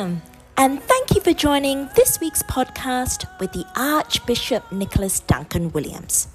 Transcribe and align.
Welcome, 0.00 0.22
and 0.56 0.82
thank 0.82 1.14
you 1.14 1.20
for 1.20 1.34
joining 1.34 1.90
this 1.94 2.20
week's 2.20 2.42
podcast 2.44 3.26
with 3.38 3.52
the 3.52 3.66
Archbishop 3.76 4.72
Nicholas 4.72 5.20
Duncan 5.20 5.70
Williams. 5.72 6.28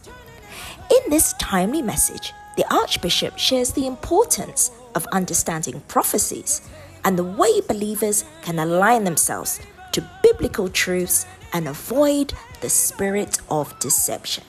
In 0.91 1.09
this 1.09 1.33
timely 1.39 1.81
message, 1.81 2.31
the 2.57 2.71
Archbishop 2.71 3.39
shares 3.39 3.73
the 3.73 3.87
importance 3.87 4.69
of 4.93 5.07
understanding 5.07 5.81
prophecies 5.87 6.61
and 7.03 7.17
the 7.17 7.23
way 7.23 7.59
believers 7.61 8.23
can 8.43 8.59
align 8.59 9.03
themselves 9.03 9.59
to 9.93 10.07
biblical 10.21 10.69
truths 10.69 11.25
and 11.51 11.67
avoid 11.67 12.35
the 12.61 12.69
spirit 12.69 13.39
of 13.49 13.79
deception. 13.79 14.43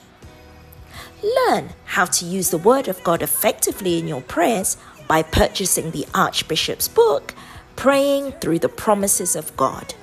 Learn 1.23 1.69
how 1.85 2.05
to 2.05 2.23
use 2.23 2.51
the 2.51 2.59
Word 2.59 2.87
of 2.87 3.03
God 3.03 3.23
effectively 3.23 3.97
in 3.97 4.07
your 4.07 4.21
prayers 4.21 4.77
by 5.07 5.23
purchasing 5.23 5.89
the 5.89 6.05
Archbishop's 6.13 6.87
book, 6.87 7.33
Praying 7.77 8.33
Through 8.41 8.59
the 8.59 8.69
Promises 8.69 9.35
of 9.35 9.55
God. 9.55 9.93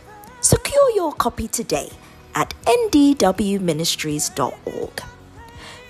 Secure 0.41 0.91
your 0.93 1.13
copy 1.13 1.49
today 1.49 1.91
at 2.37 2.55
ndwministries.org. 2.67 5.03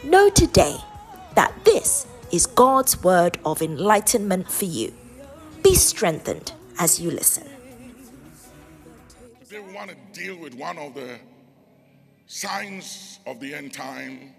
Know 0.02 0.30
today 0.30 0.76
that 1.34 1.52
this 1.66 2.06
is 2.32 2.46
God's 2.46 3.04
word 3.04 3.36
of 3.44 3.60
enlightenment 3.60 4.50
for 4.50 4.64
you. 4.64 4.94
Be 5.62 5.74
strengthened 5.74 6.54
as 6.78 6.98
you 6.98 7.10
listen. 7.10 7.46
Today 9.44 9.60
we 9.60 9.74
want 9.74 9.90
to 9.90 9.96
deal 10.18 10.38
with 10.38 10.54
one 10.54 10.78
of 10.78 10.94
the 10.94 11.18
signs 12.26 13.18
of 13.26 13.40
the 13.40 13.54
end 13.54 13.74
time 13.74 14.32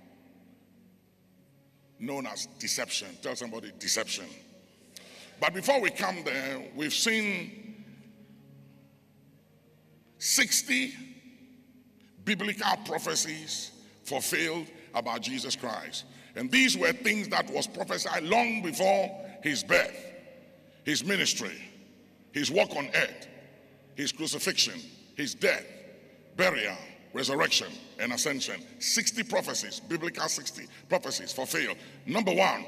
known 1.99 2.25
as 2.25 2.47
deception. 2.57 3.09
Tell 3.21 3.35
somebody 3.35 3.71
deception. 3.77 4.25
But 5.39 5.53
before 5.53 5.81
we 5.81 5.89
come 5.89 6.23
there, 6.23 6.63
we've 6.75 6.93
seen 6.93 7.83
60 10.17 10.93
biblical 12.23 12.77
prophecies 12.85 13.71
fulfilled 14.03 14.67
about 14.93 15.21
Jesus 15.21 15.55
Christ. 15.55 16.05
And 16.35 16.51
these 16.51 16.77
were 16.77 16.91
things 16.91 17.27
that 17.29 17.49
was 17.51 17.67
prophesied 17.67 18.23
long 18.23 18.61
before 18.61 19.09
his 19.43 19.63
birth, 19.63 19.95
his 20.83 21.05
ministry, 21.05 21.61
his 22.31 22.51
work 22.51 22.75
on 22.75 22.87
earth, 22.87 23.27
his 23.95 24.11
crucifixion, 24.11 24.79
his 25.15 25.33
death, 25.35 25.65
burial, 26.35 26.75
resurrection, 27.13 27.71
and 27.99 28.11
ascension. 28.11 28.61
60 28.79 29.23
prophecies, 29.23 29.79
biblical 29.79 30.27
60 30.27 30.65
prophecies 30.89 31.31
fulfilled. 31.31 31.77
Number 32.05 32.33
one, 32.33 32.65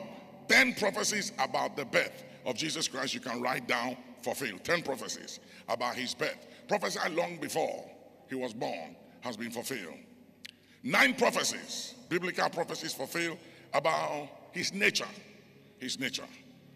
10 0.47 0.75
prophecies 0.75 1.33
about 1.39 1.75
the 1.75 1.83
birth 1.83 2.23
of 2.47 2.55
Jesus 2.55 2.87
Christ 2.87 3.13
you 3.13 3.19
can 3.19 3.41
write 3.41 3.67
down, 3.67 3.97
fulfilled. 4.23 4.63
10 4.63 4.81
prophecies 4.81 5.39
about 5.69 5.95
his 5.95 6.15
birth. 6.15 6.47
Prophesied 6.67 7.11
long 7.11 7.37
before 7.37 7.85
he 8.29 8.35
was 8.35 8.53
born 8.53 8.95
has 9.19 9.37
been 9.37 9.51
fulfilled. 9.51 9.97
Nine 10.81 11.13
prophecies, 11.13 11.93
biblical 12.09 12.49
prophecies 12.49 12.93
fulfilled 12.93 13.37
about 13.73 14.29
his 14.53 14.73
nature. 14.73 15.07
His 15.77 15.99
nature 15.99 16.23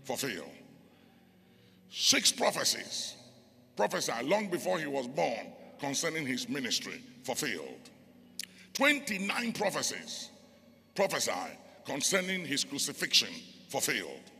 fulfilled. 0.04 0.52
Six 1.90 2.32
prophecies 2.32 3.16
prophesied 3.78 4.26
long 4.26 4.50
before 4.50 4.78
he 4.78 4.88
was 4.88 5.08
born 5.08 5.48
concerning 5.80 6.28
his 6.28 6.50
ministry 6.50 7.02
fulfilled. 7.24 7.90
29 8.74 9.54
prophecies 9.54 10.30
prophesied 10.96 11.58
concerning 11.86 12.46
his 12.46 12.66
crucifixion 12.66 13.34
fulfilled. 13.70 14.31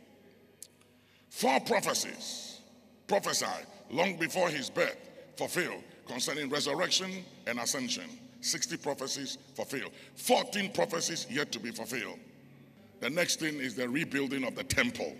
Four 1.32 1.60
prophecies 1.60 2.60
prophesied 3.08 3.66
long 3.90 4.16
before 4.16 4.48
his 4.50 4.68
birth 4.68 4.96
fulfilled 5.36 5.82
concerning 6.06 6.50
resurrection 6.50 7.24
and 7.46 7.58
ascension. 7.58 8.04
60 8.42 8.76
prophecies 8.76 9.38
fulfilled. 9.54 9.92
14 10.16 10.70
prophecies 10.72 11.26
yet 11.30 11.50
to 11.50 11.58
be 11.58 11.70
fulfilled. 11.72 12.18
The 13.00 13.08
next 13.10 13.40
thing 13.40 13.56
is 13.56 13.74
the 13.74 13.88
rebuilding 13.88 14.44
of 14.44 14.54
the 14.54 14.62
temple. 14.62 15.16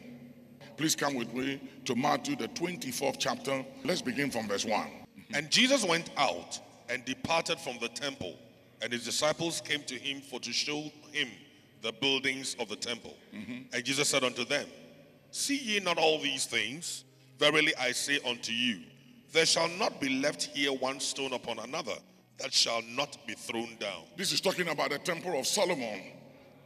Please 0.77 0.95
come 0.95 1.15
with 1.15 1.33
me 1.33 1.59
to 1.87 1.97
Matthew, 1.97 2.37
the 2.37 2.49
24th 2.49 3.17
chapter. 3.19 3.65
Let's 3.83 4.03
begin 4.03 4.31
from 4.31 4.47
verse 4.47 4.67
1. 4.67 4.87
And 5.35 5.51
Jesus 5.51 5.83
went 5.83 6.11
out 6.19 6.61
and 6.91 7.05
departed 7.07 7.59
from 7.59 7.79
the 7.81 7.89
temple, 7.89 8.37
and 8.83 8.93
his 8.93 9.05
disciples 9.05 9.63
came 9.63 9.83
to 9.85 9.95
him 9.95 10.21
for 10.21 10.39
to 10.41 10.53
show 10.53 10.93
him 11.11 11.29
the 11.81 11.93
buildings 11.93 12.55
of 12.61 12.69
the 12.69 12.77
temple. 12.77 13.17
Mm-hmm. 13.35 13.75
And 13.75 13.85
Jesus 13.85 14.09
said 14.09 14.25
unto 14.25 14.45
them, 14.45 14.67
See 15.33 15.57
ye 15.57 15.81
not 15.81 15.99
all 15.99 16.19
these 16.21 16.45
things? 16.45 17.05
Verily 17.39 17.73
I 17.81 17.93
say 17.93 18.21
unto 18.29 18.53
you, 18.53 18.81
there 19.33 19.47
shall 19.47 19.69
not 19.71 19.99
be 19.99 20.21
left 20.21 20.43
here 20.43 20.73
one 20.73 21.01
stone 21.01 21.33
upon 21.33 21.59
another 21.59 21.97
that 22.39 22.53
shall 22.53 22.83
not 22.83 23.17
be 23.27 23.33
thrown 23.33 23.77
down. 23.81 24.03
This 24.17 24.31
is 24.31 24.43
talking 24.43 24.69
about 24.69 24.91
the 24.91 24.99
temple 24.99 25.39
of 25.39 25.47
Solomon 25.47 26.03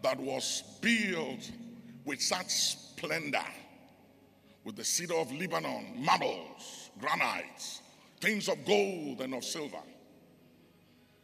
that 0.02 0.18
was 0.18 0.64
built 0.80 1.50
with 2.04 2.20
such 2.20 2.48
splendor, 2.50 3.38
with 4.64 4.74
the 4.74 4.84
cedar 4.84 5.14
of 5.14 5.30
Lebanon, 5.32 6.04
marbles, 6.04 6.90
granites, 6.98 7.82
things 8.20 8.48
of 8.48 8.64
gold 8.66 9.20
and 9.20 9.34
of 9.34 9.44
silver. 9.44 9.82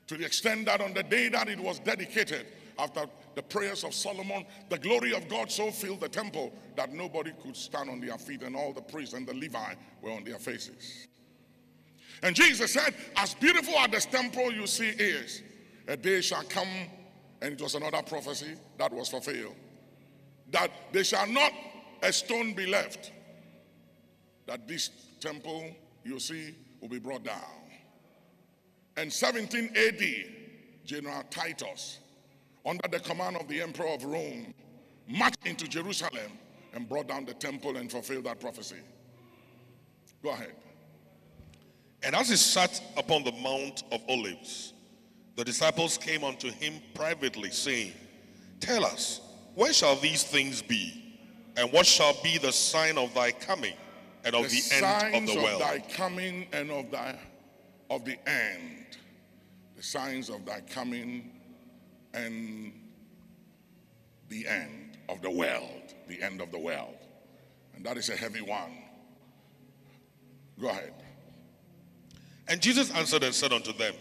To 0.07 0.17
the 0.17 0.25
extent 0.25 0.67
that 0.67 0.81
on 0.81 0.95
the 0.95 1.03
day 1.03 1.29
that 1.29 1.49
it 1.49 1.59
was 1.59 1.81
dedicated, 1.81 2.47
after 2.79 3.07
the 3.35 3.43
prayers 3.43 3.85
of 3.85 3.95
Solomon, 3.95 4.45
the 4.69 4.79
glory 4.79 5.15
of 5.15 5.29
God 5.29 5.51
so 5.51 5.71
filled 5.71 6.01
the 6.01 6.09
temple 6.09 6.53
that 6.77 6.93
nobody 6.93 7.33
could 7.43 7.57
stand 7.57 7.91
on 7.91 8.01
their 8.01 8.19
feet, 8.19 8.43
and 8.43 8.55
all 8.55 8.73
the 8.73 8.83
priests 8.83 9.15
and 9.15 9.27
the 9.27 9.35
Levi 9.35 9.75
were 10.03 10.11
on 10.11 10.25
their 10.25 10.39
faces. 10.39 11.09
And 12.23 12.37
Jesus 12.37 12.73
said, 12.73 12.95
As 13.17 13.35
beautiful 13.35 13.75
as 13.79 13.91
this 13.91 14.07
temple 14.07 14.53
you 14.53 14.67
see 14.67 14.89
is, 14.89 15.43
a 15.89 15.97
day 15.97 16.21
shall 16.21 16.45
come, 16.45 16.69
and 17.41 17.55
it 17.55 17.61
was 17.61 17.75
another 17.75 18.03
prophecy 18.03 18.55
that 18.79 18.93
was 18.93 19.09
fulfilled, 19.09 19.57
that 20.51 20.71
there 20.93 21.05
shall 21.05 21.27
not 21.27 21.53
a 22.03 22.13
stone 22.13 22.55
be 22.55 22.67
left, 22.67 23.13
that 24.47 24.69
this 24.69 24.91
temple 25.21 25.65
you 26.05 26.19
see 26.19 26.55
will 26.81 26.89
be 26.89 26.99
brought 26.99 27.25
down. 27.25 27.41
And 28.97 29.13
17 29.13 29.71
AD, 29.75 30.03
General 30.85 31.23
Titus, 31.31 31.99
under 32.65 32.89
the 32.89 33.01
command 33.01 33.37
of 33.37 33.49
the 33.49 33.61
Emperor 33.61 33.89
of 33.89 34.05
Rome, 34.05 34.55
marched 35.09 35.47
into 35.47 35.67
Jerusalem 35.67 36.33
and 36.75 36.89
brought 36.89 37.09
down 37.09 37.25
the 37.25 37.35
temple 37.35 37.77
and 37.77 37.91
fulfilled 37.91 38.25
that 38.25 38.41
prophecy. 38.41 38.77
Go 40.23 40.31
ahead. 40.31 40.55
And 42.03 42.15
as 42.15 42.29
he 42.29 42.37
sat 42.37 42.81
upon 42.97 43.25
the 43.25 43.33
Mount 43.33 43.85
of 43.93 44.01
Olives, 44.09 44.73
the 45.37 45.45
disciples 45.45 45.97
came 45.99 46.25
unto 46.25 46.51
him 46.51 46.75
privately, 46.95 47.51
saying, 47.51 47.93
Tell 48.61 48.85
us, 48.85 49.21
when 49.55 49.73
shall 49.73 49.97
these 49.97 50.25
things 50.25 50.63
be? 50.63 50.99
And 51.57 51.71
what 51.73 51.87
shall 51.87 52.17
be 52.23 52.39
the 52.39 52.53
sign 52.53 52.97
of 52.97 53.13
thy 53.15 53.33
coming 53.33 53.75
and 54.25 54.35
of 54.35 54.49
the, 54.49 54.61
the, 54.61 54.77
end 54.77 55.15
of 55.15 55.35
the 55.35 55.43
world? 55.43 55.61
Of 55.63 55.69
thy 55.69 55.79
coming 55.81 56.47
and 56.53 56.71
of 56.71 56.91
thy 56.91 57.19
of 57.91 58.05
the 58.05 58.17
end. 58.29 58.99
The 59.77 59.83
signs 59.83 60.31
of 60.31 60.47
thy 60.47 60.61
coming 60.61 61.31
and 62.15 62.73
the 64.29 64.47
end 64.47 64.99
of 65.09 65.23
the 65.23 65.31
world. 65.31 65.95
The 66.09 66.23
end 66.23 66.41
of 66.41 66.51
the 66.51 66.59
world. 66.59 66.97
And 67.75 67.85
that 67.87 67.97
is 67.97 68.09
a 68.09 68.17
heavy 68.17 68.41
one. 68.41 68.77
Go 70.61 70.69
ahead. 70.69 70.95
And 72.49 72.61
Jesus 72.61 72.91
answered 72.93 73.23
and 73.23 73.35
said 73.35 73.53
unto 73.53 73.73
them, 73.73 73.95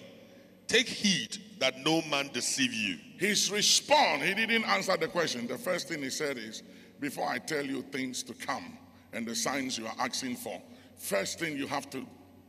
Take 0.68 0.88
heed 0.88 1.38
that 1.60 1.80
no 1.86 2.02
man 2.04 2.30
deceive 2.34 2.74
you. 2.74 2.98
His 3.18 3.52
response, 3.52 4.24
he 4.24 4.34
didn't 4.34 4.66
answer 4.66 4.96
the 4.98 5.08
question. 5.08 5.48
The 5.48 5.58
first 5.58 5.88
thing 5.88 6.02
he 6.02 6.10
said 6.10 6.38
is, 6.38 6.64
Before 7.00 7.28
I 7.28 7.40
tell 7.40 7.66
you 7.66 7.82
things 7.84 8.24
to 8.24 8.34
come 8.34 8.78
and 9.14 9.28
the 9.28 9.36
signs 9.36 9.78
you 9.78 9.86
are 9.86 9.96
asking 10.00 10.38
for, 10.38 10.62
first 10.98 11.40
thing 11.40 11.58
you 11.58 11.68
have 11.68 11.90
to 11.92 12.06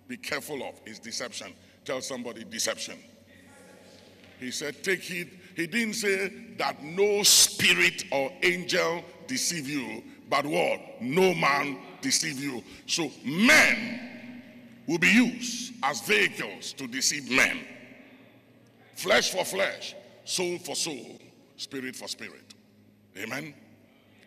be 0.09 0.17
careful 0.17 0.63
of 0.63 0.81
is 0.87 0.99
deception. 0.99 1.53
Tell 1.85 2.01
somebody 2.01 2.45
deception. 2.45 2.99
He 4.39 4.51
said, 4.51 4.83
Take 4.83 5.01
heed. 5.01 5.39
He 5.55 5.67
didn't 5.67 5.95
say 5.95 6.29
that 6.59 6.83
no 6.83 7.23
spirit 7.23 8.05
or 8.11 8.33
angel 8.43 9.05
deceive 9.27 9.69
you, 9.69 10.03
but 10.29 10.47
what? 10.47 11.01
No 11.01 11.35
man 11.35 11.79
deceive 12.01 12.43
you. 12.43 12.63
So 12.87 13.11
men 13.25 14.01
will 14.87 14.99
be 14.99 15.09
used 15.09 15.75
as 15.83 16.01
vehicles 16.03 16.73
to 16.75 16.87
deceive 16.87 17.31
men. 17.31 17.61
Flesh 18.95 19.31
for 19.31 19.45
flesh, 19.45 19.95
soul 20.25 20.59
for 20.59 20.75
soul, 20.75 21.19
spirit 21.57 21.97
for 21.97 22.09
spirit. 22.09 22.55
Amen. 23.17 23.55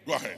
Go 0.06 0.14
ahead. 0.14 0.38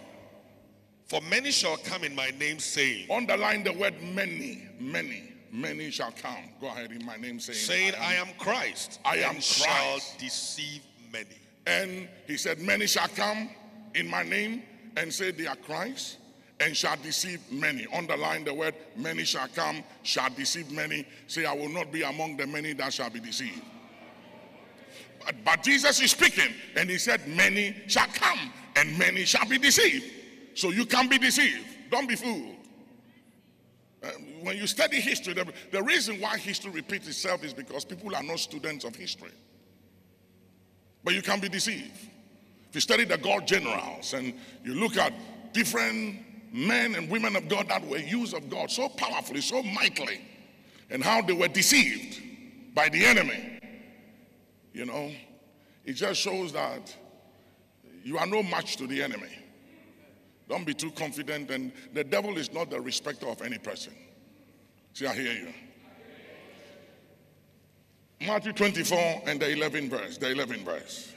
For 1.07 1.22
many 1.22 1.51
shall 1.51 1.78
come 1.78 2.04
in 2.04 2.13
my 2.16 2.31
name, 2.40 2.60
saying, 2.60 3.10
Underline 3.10 3.63
the 3.63 3.74
word 3.74 3.95
many, 4.01 4.68
many, 4.80 5.33
many 5.51 5.91
shall 5.91 6.11
come. 6.11 6.49
Go 6.59 6.67
ahead 6.67 6.91
in 6.91 7.05
my 7.05 7.17
name 7.17 7.39
saying, 7.39 7.57
saying, 7.57 7.94
I 7.99 8.15
am 8.15 8.27
Christ. 8.38 8.99
I 9.05 9.17
am 9.17 9.35
and 9.35 9.44
shall 9.44 9.91
Christ. 9.91 10.19
deceive 10.19 10.81
many. 11.11 11.25
And 11.65 12.07
he 12.25 12.38
said, 12.38 12.59
Many 12.59 12.88
shall 12.88 13.07
come 13.09 13.49
in 13.95 14.07
my 14.07 14.23
name 14.23 14.63
and 14.95 15.13
say 15.13 15.31
they 15.31 15.47
are 15.47 15.55
Christ, 15.55 16.17
and 16.59 16.75
shall 16.75 16.97
deceive 16.97 17.39
many. 17.51 17.85
Underline 17.94 18.44
the 18.44 18.53
word 18.53 18.73
many 18.95 19.23
shall 19.23 19.47
come, 19.49 19.83
shall 20.03 20.29
deceive 20.29 20.71
many. 20.71 21.05
Say, 21.27 21.45
I 21.45 21.53
will 21.53 21.69
not 21.69 21.91
be 21.91 22.03
among 22.03 22.38
the 22.38 22.47
many 22.47 22.73
that 22.73 22.94
shall 22.94 23.09
be 23.09 23.19
deceived. 23.19 23.61
But, 25.23 25.35
but 25.44 25.63
Jesus 25.63 26.01
is 26.01 26.11
speaking, 26.11 26.53
and 26.75 26.89
he 26.89 26.97
said, 26.97 27.27
Many 27.27 27.75
shall 27.88 28.07
come, 28.07 28.51
and 28.75 28.97
many 28.97 29.25
shall 29.25 29.47
be 29.47 29.57
deceived. 29.57 30.05
So 30.55 30.71
you 30.71 30.85
can 30.85 31.07
be 31.07 31.17
deceived. 31.17 31.65
Don't 31.91 32.07
be 32.07 32.15
fooled. 32.15 32.55
Uh, 34.03 34.09
when 34.41 34.57
you 34.57 34.67
study 34.67 34.99
history, 35.01 35.33
the, 35.33 35.51
the 35.71 35.81
reason 35.81 36.21
why 36.21 36.38
history 36.38 36.71
repeats 36.71 37.07
itself 37.07 37.44
is 37.44 37.53
because 37.53 37.83
people 37.83 38.15
are 38.15 38.23
not 38.23 38.39
students 38.39 38.85
of 38.85 38.95
history. 38.95 39.31
But 41.03 41.13
you 41.13 41.21
can 41.21 41.39
be 41.39 41.49
deceived. 41.49 41.97
If 42.69 42.75
you 42.75 42.81
study 42.81 43.05
the 43.05 43.17
God 43.17 43.47
generals 43.47 44.13
and 44.13 44.33
you 44.63 44.75
look 44.75 44.97
at 44.97 45.13
different 45.53 46.19
men 46.53 46.95
and 46.95 47.09
women 47.09 47.35
of 47.35 47.47
God 47.49 47.69
that 47.69 47.85
were 47.88 47.97
used 47.97 48.33
of 48.33 48.49
God 48.49 48.69
so 48.69 48.89
powerfully, 48.89 49.41
so 49.41 49.63
mightily, 49.63 50.21
and 50.89 51.03
how 51.03 51.21
they 51.21 51.33
were 51.33 51.47
deceived 51.47 52.21
by 52.73 52.89
the 52.89 53.05
enemy, 53.05 53.59
you 54.73 54.85
know, 54.85 55.11
it 55.85 55.94
just 55.94 56.21
shows 56.21 56.53
that 56.53 56.95
you 58.03 58.17
are 58.17 58.27
no 58.27 58.44
match 58.44 58.77
to 58.77 58.85
the 58.85 59.01
enemy. 59.01 59.38
Don't 60.49 60.65
be 60.65 60.73
too 60.73 60.91
confident, 60.91 61.51
and 61.51 61.71
the 61.94 62.03
devil 62.03 62.38
is 62.38 62.53
not 62.53 62.69
the 62.69 62.79
respecter 62.79 63.27
of 63.27 63.41
any 63.41 63.57
person. 63.57 63.94
See, 64.94 65.05
I 65.05 65.13
hear 65.13 65.33
you. 65.33 65.53
Matthew 68.25 68.53
24 68.53 69.23
and 69.27 69.39
the 69.39 69.45
11th 69.45 69.89
verse. 69.89 70.17
The 70.17 70.27
11th 70.27 70.63
verse. 70.63 71.13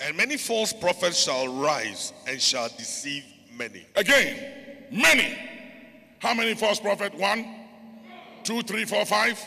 And 0.00 0.16
many 0.16 0.36
false 0.36 0.72
prophets 0.72 1.22
shall 1.22 1.48
rise 1.48 2.12
and 2.26 2.40
shall 2.40 2.68
deceive 2.70 3.24
many. 3.56 3.86
Again, 3.94 4.88
many. 4.90 5.38
How 6.18 6.34
many 6.34 6.54
false 6.54 6.80
prophets? 6.80 7.16
One, 7.16 7.46
two, 8.42 8.62
three, 8.62 8.84
four, 8.84 9.04
five. 9.04 9.38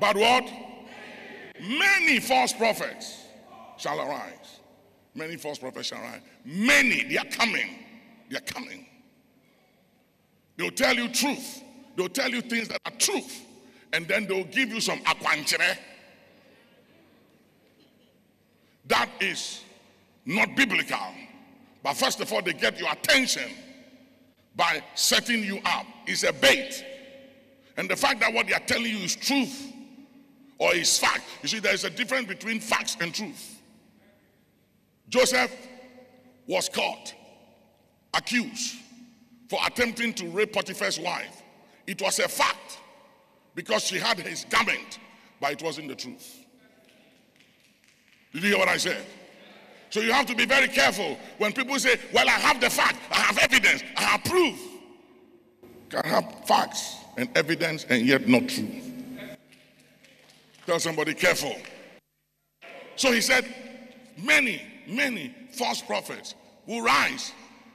But 0.00 0.16
what? 0.16 0.50
Many 1.60 2.20
false 2.20 2.52
prophets 2.52 3.24
shall 3.76 4.00
arise. 4.00 4.60
Many 5.14 5.36
false 5.36 5.58
prophets 5.58 5.88
shall 5.88 6.00
arise. 6.00 6.20
Many, 6.44 7.04
they 7.04 7.18
are 7.18 7.24
coming. 7.26 7.83
They 8.30 8.36
are 8.36 8.40
coming. 8.40 8.86
They'll 10.56 10.70
tell 10.70 10.94
you 10.94 11.08
truth. 11.08 11.62
They'll 11.96 12.08
tell 12.08 12.30
you 12.30 12.40
things 12.40 12.68
that 12.68 12.80
are 12.84 12.92
truth. 12.92 13.44
And 13.92 14.06
then 14.08 14.26
they'll 14.26 14.44
give 14.44 14.70
you 14.70 14.80
some 14.80 14.98
aquanchere. 15.00 15.76
That 18.86 19.08
is 19.20 19.62
not 20.26 20.56
biblical. 20.56 20.98
But 21.82 21.94
first 21.94 22.20
of 22.20 22.32
all, 22.32 22.42
they 22.42 22.52
get 22.52 22.78
your 22.78 22.90
attention 22.90 23.50
by 24.56 24.82
setting 24.94 25.42
you 25.42 25.60
up. 25.64 25.86
It's 26.06 26.22
a 26.22 26.32
bait. 26.32 26.84
And 27.76 27.88
the 27.88 27.96
fact 27.96 28.20
that 28.20 28.32
what 28.32 28.46
they 28.46 28.54
are 28.54 28.60
telling 28.60 28.90
you 28.90 28.98
is 28.98 29.16
truth 29.16 29.72
or 30.58 30.74
is 30.74 30.98
fact. 30.98 31.24
You 31.42 31.48
see, 31.48 31.58
there 31.58 31.74
is 31.74 31.84
a 31.84 31.90
difference 31.90 32.26
between 32.26 32.60
facts 32.60 32.96
and 33.00 33.12
truth. 33.14 33.60
Joseph 35.08 35.54
was 36.46 36.68
caught 36.68 37.14
accused 38.16 38.76
for 39.48 39.58
attempting 39.66 40.14
to 40.14 40.28
rape 40.30 40.52
Potiphar's 40.52 40.98
wife. 40.98 41.42
It 41.86 42.00
was 42.00 42.18
a 42.18 42.28
fact 42.28 42.78
because 43.54 43.84
she 43.84 43.98
had 43.98 44.18
his 44.18 44.44
garment, 44.44 44.98
but 45.40 45.52
it 45.52 45.62
wasn't 45.62 45.88
the 45.88 45.94
truth. 45.94 46.44
Did 48.32 48.42
you 48.42 48.48
hear 48.50 48.58
what 48.58 48.68
I 48.68 48.78
said? 48.78 49.04
So 49.90 50.00
you 50.00 50.12
have 50.12 50.26
to 50.26 50.34
be 50.34 50.44
very 50.44 50.66
careful 50.66 51.16
when 51.38 51.52
people 51.52 51.78
say, 51.78 52.00
Well, 52.12 52.28
I 52.28 52.32
have 52.32 52.60
the 52.60 52.68
fact, 52.70 52.96
I 53.12 53.20
have 53.20 53.38
evidence, 53.38 53.84
I 53.96 54.02
have 54.02 54.24
proof. 54.24 54.58
Can 55.88 56.02
have 56.04 56.46
facts 56.46 56.96
and 57.16 57.28
evidence 57.36 57.86
and 57.88 58.04
yet 58.04 58.26
not 58.26 58.48
truth. 58.48 58.90
Tell 60.66 60.80
somebody 60.80 61.14
careful. 61.14 61.54
So 62.96 63.12
he 63.12 63.20
said, 63.20 63.44
Many, 64.20 64.62
many 64.88 65.32
false 65.52 65.80
prophets 65.80 66.34
will 66.66 66.82
rise 66.82 67.32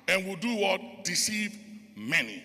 and 0.09 0.27
will 0.27 0.35
do 0.35 0.56
what? 0.56 0.81
Deceive 1.03 1.57
many. 1.95 2.44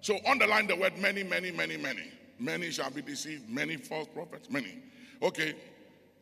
So 0.00 0.18
underline 0.26 0.66
the 0.66 0.76
word 0.76 0.96
many, 0.98 1.22
many, 1.22 1.50
many, 1.50 1.76
many. 1.76 2.04
Many 2.38 2.70
shall 2.70 2.90
be 2.90 3.02
deceived, 3.02 3.48
many 3.48 3.76
false 3.76 4.08
prophets, 4.08 4.50
many. 4.50 4.82
Okay, 5.22 5.54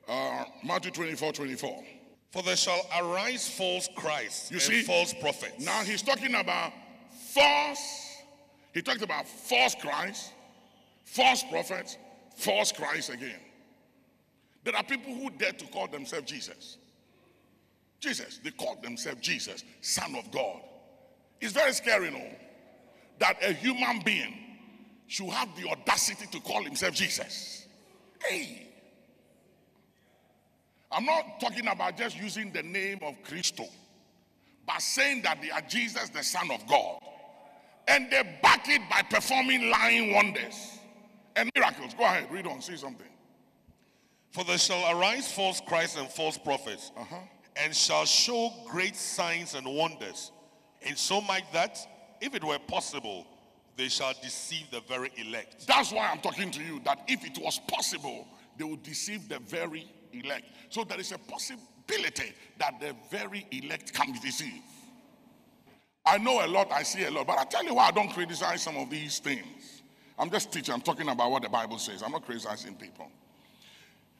uh, 0.09 0.45
Matthew 0.65 0.91
24, 0.91 1.33
24. 1.33 1.85
For 2.31 2.43
there 2.43 2.57
shall 2.57 2.81
arise 3.01 3.49
false 3.49 3.89
Christ 3.97 4.51
You 4.51 4.57
and 4.57 4.63
see? 4.63 4.83
false 4.83 5.15
prophets. 5.15 5.65
Now 5.65 5.83
he's 5.83 6.03
talking 6.03 6.35
about 6.35 6.73
false, 7.33 8.19
he 8.73 8.83
talked 8.83 9.03
about 9.03 9.27
false 9.27 9.75
Christ, 9.75 10.33
false 11.05 11.43
prophets, 11.45 11.97
false 12.37 12.73
Christ 12.73 13.11
again. 13.11 13.41
There 14.63 14.77
are 14.77 14.85
people 14.85 15.15
who 15.15 15.31
dare 15.31 15.53
to 15.53 15.67
call 15.67 15.89
themselves 15.89 16.31
Jesus. 16.31 16.77
Jesus, 18.01 18.41
they 18.43 18.51
call 18.51 18.77
themselves 18.83 19.21
Jesus, 19.21 19.63
Son 19.83 20.15
of 20.17 20.31
God. 20.31 20.61
It's 21.41 21.53
very 21.53 21.73
scary, 21.73 22.11
no? 22.11 22.23
That 23.19 23.37
a 23.43 23.53
human 23.53 24.01
being 24.05 24.35
should 25.07 25.29
have 25.29 25.49
the 25.61 25.69
audacity 25.69 26.27
to 26.33 26.41
call 26.41 26.63
himself 26.63 26.95
Jesus. 26.95 27.67
Hey. 28.27 28.69
I'm 30.93 31.05
not 31.05 31.41
talking 31.41 31.69
about 31.69 31.97
just 31.97 32.19
using 32.19 32.51
the 32.53 32.63
name 32.63 32.99
of 33.03 33.15
Christo, 33.23 33.65
but 34.67 34.81
saying 34.81 35.23
that 35.23 35.41
they 35.41 35.51
are 35.51 35.61
Jesus, 35.61 36.09
the 36.09 36.23
Son 36.23 36.51
of 36.51 36.67
God. 36.67 37.01
And 37.87 38.11
they 38.11 38.23
back 38.43 38.69
it 38.69 38.83
by 38.91 39.03
performing 39.03 39.71
lying 39.71 40.15
wonders 40.15 40.79
and 41.37 41.51
miracles. 41.55 41.95
Go 41.95 42.05
ahead, 42.05 42.31
read 42.31 42.47
on, 42.47 42.61
see 42.63 42.77
something. 42.77 43.07
For 44.33 44.45
there 44.45 44.59
shall 44.59 44.97
arise 44.97 45.31
false 45.31 45.61
Christs 45.61 45.97
and 45.99 46.09
false 46.09 46.39
prophets, 46.39 46.93
Uh-huh. 46.97 47.17
And 47.61 47.77
shall 47.77 48.05
show 48.07 48.53
great 48.69 48.97
signs 48.97 49.55
and 49.55 49.67
wonders, 49.67 50.33
in 50.83 50.97
so 50.97 51.21
much 51.21 51.43
that, 51.53 51.79
if 52.21 52.35
it 52.35 52.43
were 52.43 52.59
possible, 52.59 53.27
they 53.77 53.89
shall 53.89 54.13
deceive 54.23 54.71
the 54.71 54.81
very 54.81 55.11
elect. 55.17 55.67
That's 55.67 55.93
why 55.93 56.09
I'm 56.11 56.21
talking 56.21 56.51
to 56.51 56.63
you 56.63 56.81
that 56.85 57.03
if 57.07 57.25
it 57.25 57.39
was 57.39 57.59
possible, 57.69 58.27
they 58.57 58.65
would 58.65 58.83
deceive 58.83 59.29
the 59.29 59.39
very 59.41 59.91
elect. 60.13 60.47
So 60.71 60.85
there 60.85 60.99
is 60.99 61.13
a 61.13 61.19
possibility 61.19 62.33
that 62.59 62.81
the 62.81 62.95
very 63.11 63.47
elect 63.51 63.93
can 63.93 64.13
be 64.13 64.19
deceived. 64.19 64.65
I 66.05 66.19
know 66.19 66.45
a 66.45 66.49
lot, 66.49 66.73
I 66.73 66.83
see 66.83 67.05
a 67.05 67.11
lot, 67.11 67.27
but 67.27 67.39
I 67.39 67.45
tell 67.45 67.65
you 67.65 67.75
why 67.75 67.89
I 67.89 67.91
don't 67.91 68.11
criticize 68.11 68.63
some 68.63 68.77
of 68.77 68.91
these 68.91 69.19
things. 69.19 69.83
I'm 70.19 70.31
just 70.31 70.53
teaching, 70.53 70.75
I'm 70.75 70.81
talking 70.81 71.09
about 71.09 71.31
what 71.31 71.43
the 71.43 71.49
Bible 71.49 71.79
says. 71.79 72.03
I'm 72.03 72.13
not 72.13 72.25
criticizing 72.25 72.75
people. 72.75 73.11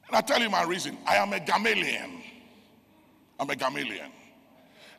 And 0.09 0.17
I 0.17 0.21
tell 0.21 0.41
you 0.41 0.51
my 0.51 0.63
reason. 0.65 0.99
I 1.07 1.17
am 1.17 1.33
a 1.33 1.41
Gamaliel. 1.41 2.11
I'm 3.41 3.49
a 3.49 3.57
Gamaliel. 3.57 4.07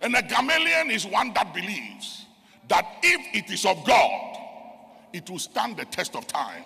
And 0.01 0.15
a 0.15 0.21
Gamaliel 0.23 0.89
is 0.89 1.05
one 1.05 1.31
that 1.33 1.53
believes 1.53 2.25
that 2.67 2.85
if 3.03 3.35
it 3.35 3.53
is 3.53 3.65
of 3.65 3.85
God, 3.85 4.37
it 5.13 5.29
will 5.29 5.39
stand 5.39 5.77
the 5.77 5.85
test 5.85 6.15
of 6.15 6.25
time. 6.25 6.63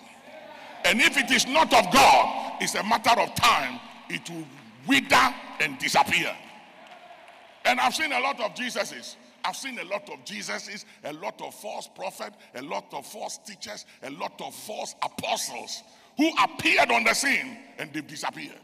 And 0.86 1.00
if 1.02 1.18
it 1.18 1.30
is 1.30 1.46
not 1.46 1.72
of 1.74 1.92
God, 1.92 2.54
it's 2.62 2.76
a 2.76 2.82
matter 2.82 3.20
of 3.20 3.34
time, 3.34 3.78
it 4.08 4.28
will 4.30 4.46
wither 4.86 5.34
and 5.60 5.78
disappear. 5.78 6.34
And 7.66 7.78
I've 7.78 7.94
seen 7.94 8.12
a 8.12 8.20
lot 8.20 8.40
of 8.40 8.54
Jesuses. 8.54 9.16
I've 9.44 9.56
seen 9.56 9.78
a 9.78 9.84
lot 9.84 10.08
of 10.08 10.24
Jesuses, 10.24 10.86
a 11.04 11.12
lot 11.12 11.40
of 11.42 11.54
false 11.54 11.88
prophets, 11.94 12.36
a 12.54 12.62
lot 12.62 12.86
of 12.92 13.04
false 13.06 13.38
teachers, 13.38 13.84
a 14.02 14.10
lot 14.10 14.40
of 14.40 14.54
false 14.54 14.94
apostles 15.02 15.82
who 16.16 16.30
appeared 16.42 16.90
on 16.90 17.04
the 17.04 17.12
scene 17.12 17.58
and 17.78 17.92
they've 17.92 18.06
disappeared. 18.06 18.58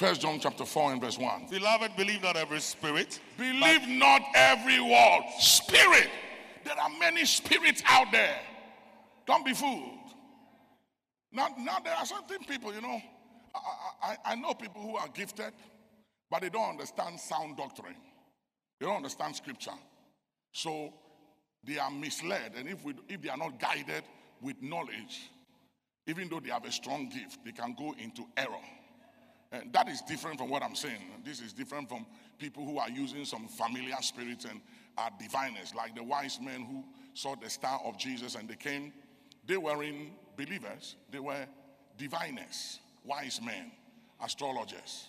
First 0.00 0.22
John 0.22 0.40
chapter 0.40 0.64
4 0.64 0.92
and 0.92 1.00
verse 1.02 1.18
1. 1.18 1.48
Beloved, 1.50 1.94
believe 1.94 2.22
not 2.22 2.34
every 2.34 2.60
spirit, 2.60 3.20
Believe 3.36 3.86
not 3.86 4.22
every 4.34 4.80
word. 4.80 5.24
Spirit. 5.38 6.08
There 6.64 6.72
are 6.72 6.88
many 6.98 7.26
spirits 7.26 7.82
out 7.86 8.06
there. 8.10 8.38
Don't 9.26 9.44
be 9.44 9.52
fooled. 9.52 9.98
Now, 11.30 11.48
now 11.58 11.80
there 11.80 11.94
are 11.94 12.06
certain 12.06 12.42
people, 12.48 12.72
you 12.72 12.80
know, 12.80 12.98
I, 13.54 13.58
I, 14.02 14.16
I 14.32 14.34
know 14.36 14.54
people 14.54 14.80
who 14.80 14.96
are 14.96 15.08
gifted, 15.08 15.52
but 16.30 16.40
they 16.40 16.48
don't 16.48 16.70
understand 16.70 17.20
sound 17.20 17.58
doctrine. 17.58 17.96
They 18.78 18.86
don't 18.86 18.96
understand 18.96 19.36
scripture. 19.36 19.76
So 20.52 20.94
they 21.62 21.78
are 21.78 21.90
misled. 21.90 22.52
And 22.56 22.70
if, 22.70 22.82
we, 22.82 22.94
if 23.06 23.20
they 23.20 23.28
are 23.28 23.36
not 23.36 23.60
guided 23.60 24.04
with 24.40 24.62
knowledge, 24.62 25.30
even 26.06 26.30
though 26.30 26.40
they 26.40 26.48
have 26.48 26.64
a 26.64 26.72
strong 26.72 27.10
gift, 27.10 27.44
they 27.44 27.52
can 27.52 27.74
go 27.78 27.94
into 28.02 28.24
error. 28.38 28.64
And 29.52 29.72
that 29.72 29.88
is 29.88 30.00
different 30.02 30.38
from 30.38 30.48
what 30.48 30.62
I'm 30.62 30.76
saying. 30.76 31.02
This 31.24 31.40
is 31.40 31.52
different 31.52 31.88
from 31.88 32.06
people 32.38 32.64
who 32.64 32.78
are 32.78 32.88
using 32.88 33.24
some 33.24 33.48
familiar 33.48 33.96
spirits 34.00 34.44
and 34.44 34.60
are 34.96 35.10
diviners, 35.20 35.74
like 35.74 35.94
the 35.94 36.02
wise 36.02 36.38
men 36.40 36.62
who 36.62 36.84
saw 37.14 37.34
the 37.34 37.50
star 37.50 37.80
of 37.84 37.98
Jesus 37.98 38.34
and 38.36 38.48
they 38.48 38.54
came. 38.54 38.92
They 39.46 39.56
weren't 39.56 40.10
believers, 40.36 40.96
they 41.10 41.18
were 41.18 41.46
diviners, 41.98 42.78
wise 43.04 43.40
men, 43.44 43.72
astrologers. 44.22 45.08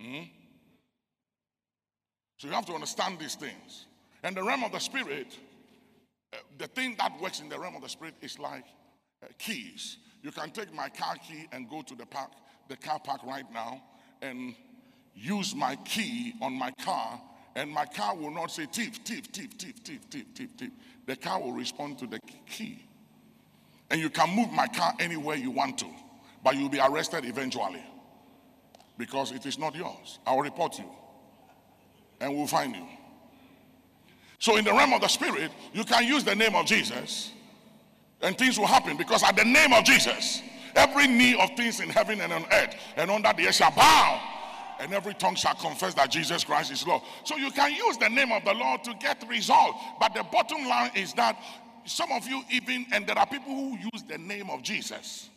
Hmm? 0.00 0.22
So 2.38 2.46
you 2.46 2.54
have 2.54 2.66
to 2.66 2.74
understand 2.74 3.18
these 3.18 3.34
things. 3.34 3.86
And 4.22 4.36
the 4.36 4.42
realm 4.42 4.64
of 4.64 4.72
the 4.72 4.78
spirit, 4.78 5.36
uh, 6.32 6.36
the 6.56 6.68
thing 6.68 6.96
that 6.98 7.20
works 7.20 7.40
in 7.40 7.48
the 7.48 7.58
realm 7.58 7.76
of 7.76 7.82
the 7.82 7.88
spirit 7.88 8.14
is 8.22 8.38
like 8.38 8.64
uh, 9.22 9.26
keys. 9.38 9.98
You 10.28 10.32
can 10.32 10.50
take 10.50 10.74
my 10.74 10.90
car 10.90 11.14
key 11.26 11.48
and 11.52 11.70
go 11.70 11.80
to 11.80 11.94
the 11.94 12.04
park, 12.04 12.32
the 12.68 12.76
car 12.76 13.00
park 13.00 13.22
right 13.24 13.50
now, 13.50 13.82
and 14.20 14.54
use 15.14 15.54
my 15.54 15.74
key 15.86 16.34
on 16.42 16.52
my 16.52 16.70
car, 16.84 17.18
and 17.56 17.70
my 17.70 17.86
car 17.86 18.14
will 18.14 18.30
not 18.30 18.50
say 18.50 18.66
thief, 18.66 18.96
thief, 19.06 19.24
thief, 19.32 19.52
thief, 19.56 19.76
thief, 19.82 20.00
thief, 20.10 20.26
thief, 20.34 20.50
thief. 20.58 20.70
The 21.06 21.16
car 21.16 21.40
will 21.40 21.52
respond 21.52 21.98
to 22.00 22.06
the 22.06 22.20
key. 22.46 22.84
And 23.88 24.02
you 24.02 24.10
can 24.10 24.28
move 24.36 24.52
my 24.52 24.66
car 24.66 24.92
anywhere 25.00 25.36
you 25.36 25.50
want 25.50 25.78
to, 25.78 25.86
but 26.44 26.56
you'll 26.56 26.68
be 26.68 26.80
arrested 26.80 27.24
eventually 27.24 27.82
because 28.98 29.32
it 29.32 29.46
is 29.46 29.58
not 29.58 29.74
yours. 29.74 30.18
I 30.26 30.34
will 30.34 30.42
report 30.42 30.78
you 30.78 30.90
and 32.20 32.36
we'll 32.36 32.46
find 32.46 32.76
you. 32.76 32.86
So, 34.40 34.58
in 34.58 34.66
the 34.66 34.74
realm 34.74 34.92
of 34.92 35.00
the 35.00 35.08
spirit, 35.08 35.50
you 35.72 35.84
can 35.84 36.04
use 36.04 36.22
the 36.22 36.34
name 36.34 36.54
of 36.54 36.66
Jesus 36.66 37.32
and 38.20 38.36
things 38.36 38.58
will 38.58 38.66
happen 38.66 38.96
because 38.96 39.22
at 39.22 39.36
the 39.36 39.44
name 39.44 39.72
of 39.72 39.84
Jesus, 39.84 40.42
every 40.74 41.06
knee 41.06 41.38
of 41.40 41.50
things 41.56 41.80
in 41.80 41.88
heaven 41.88 42.20
and 42.20 42.32
on 42.32 42.44
earth 42.52 42.74
and 42.96 43.10
under 43.10 43.32
the 43.36 43.48
earth 43.48 43.54
shall 43.54 43.70
bow, 43.70 44.20
and 44.80 44.92
every 44.92 45.14
tongue 45.14 45.34
shall 45.34 45.54
confess 45.54 45.94
that 45.94 46.10
Jesus 46.10 46.44
Christ 46.44 46.72
is 46.72 46.86
Lord. 46.86 47.02
So, 47.24 47.36
you 47.36 47.50
can 47.50 47.72
use 47.74 47.96
the 47.98 48.08
name 48.08 48.32
of 48.32 48.44
the 48.44 48.54
Lord 48.54 48.84
to 48.84 48.94
get 49.00 49.24
result, 49.28 49.76
but 50.00 50.14
the 50.14 50.24
bottom 50.24 50.66
line 50.66 50.90
is 50.94 51.12
that 51.14 51.36
some 51.84 52.12
of 52.12 52.26
you, 52.28 52.42
even, 52.50 52.86
and 52.92 53.06
there 53.06 53.18
are 53.18 53.26
people 53.26 53.54
who 53.54 53.78
use 53.92 54.02
the 54.08 54.18
name 54.18 54.50
of 54.50 54.62
Jesus 54.62 55.30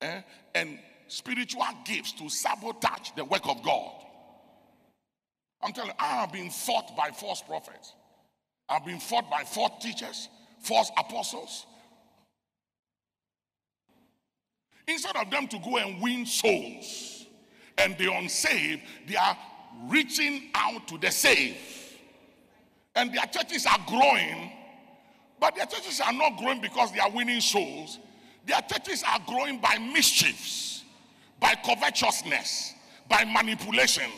eh, 0.00 0.22
and 0.54 0.78
spiritual 1.08 1.66
gifts 1.84 2.12
to 2.12 2.28
sabotage 2.28 3.10
the 3.16 3.24
work 3.24 3.46
of 3.46 3.62
God. 3.62 3.92
I'm 5.62 5.72
telling 5.72 5.90
you, 5.90 5.96
I 5.98 6.20
have 6.20 6.32
been 6.32 6.50
fought 6.50 6.96
by 6.96 7.10
false 7.10 7.42
prophets. 7.42 7.92
I've 8.68 8.86
been 8.86 9.00
fought 9.00 9.30
by 9.30 9.42
false 9.42 9.82
teachers, 9.82 10.28
false 10.60 10.90
apostles. 10.96 11.66
Instead 14.90 15.16
of 15.16 15.30
them 15.30 15.46
to 15.48 15.58
go 15.58 15.76
and 15.76 16.00
win 16.00 16.26
souls 16.26 17.26
and 17.78 17.96
the 17.98 18.12
unsaved, 18.12 18.82
they 19.06 19.16
are 19.16 19.36
reaching 19.88 20.50
out 20.54 20.86
to 20.88 20.98
the 20.98 21.10
saved. 21.10 21.58
And 22.94 23.14
their 23.14 23.26
churches 23.26 23.66
are 23.66 23.78
growing, 23.86 24.52
but 25.38 25.54
their 25.54 25.66
churches 25.66 26.00
are 26.00 26.12
not 26.12 26.36
growing 26.38 26.60
because 26.60 26.92
they 26.92 26.98
are 26.98 27.10
winning 27.10 27.40
souls. 27.40 27.98
Their 28.46 28.60
churches 28.62 29.04
are 29.06 29.20
growing 29.26 29.58
by 29.58 29.78
mischiefs, 29.78 30.82
by 31.38 31.54
covetousness, 31.64 32.74
by 33.08 33.24
manipulation 33.24 34.10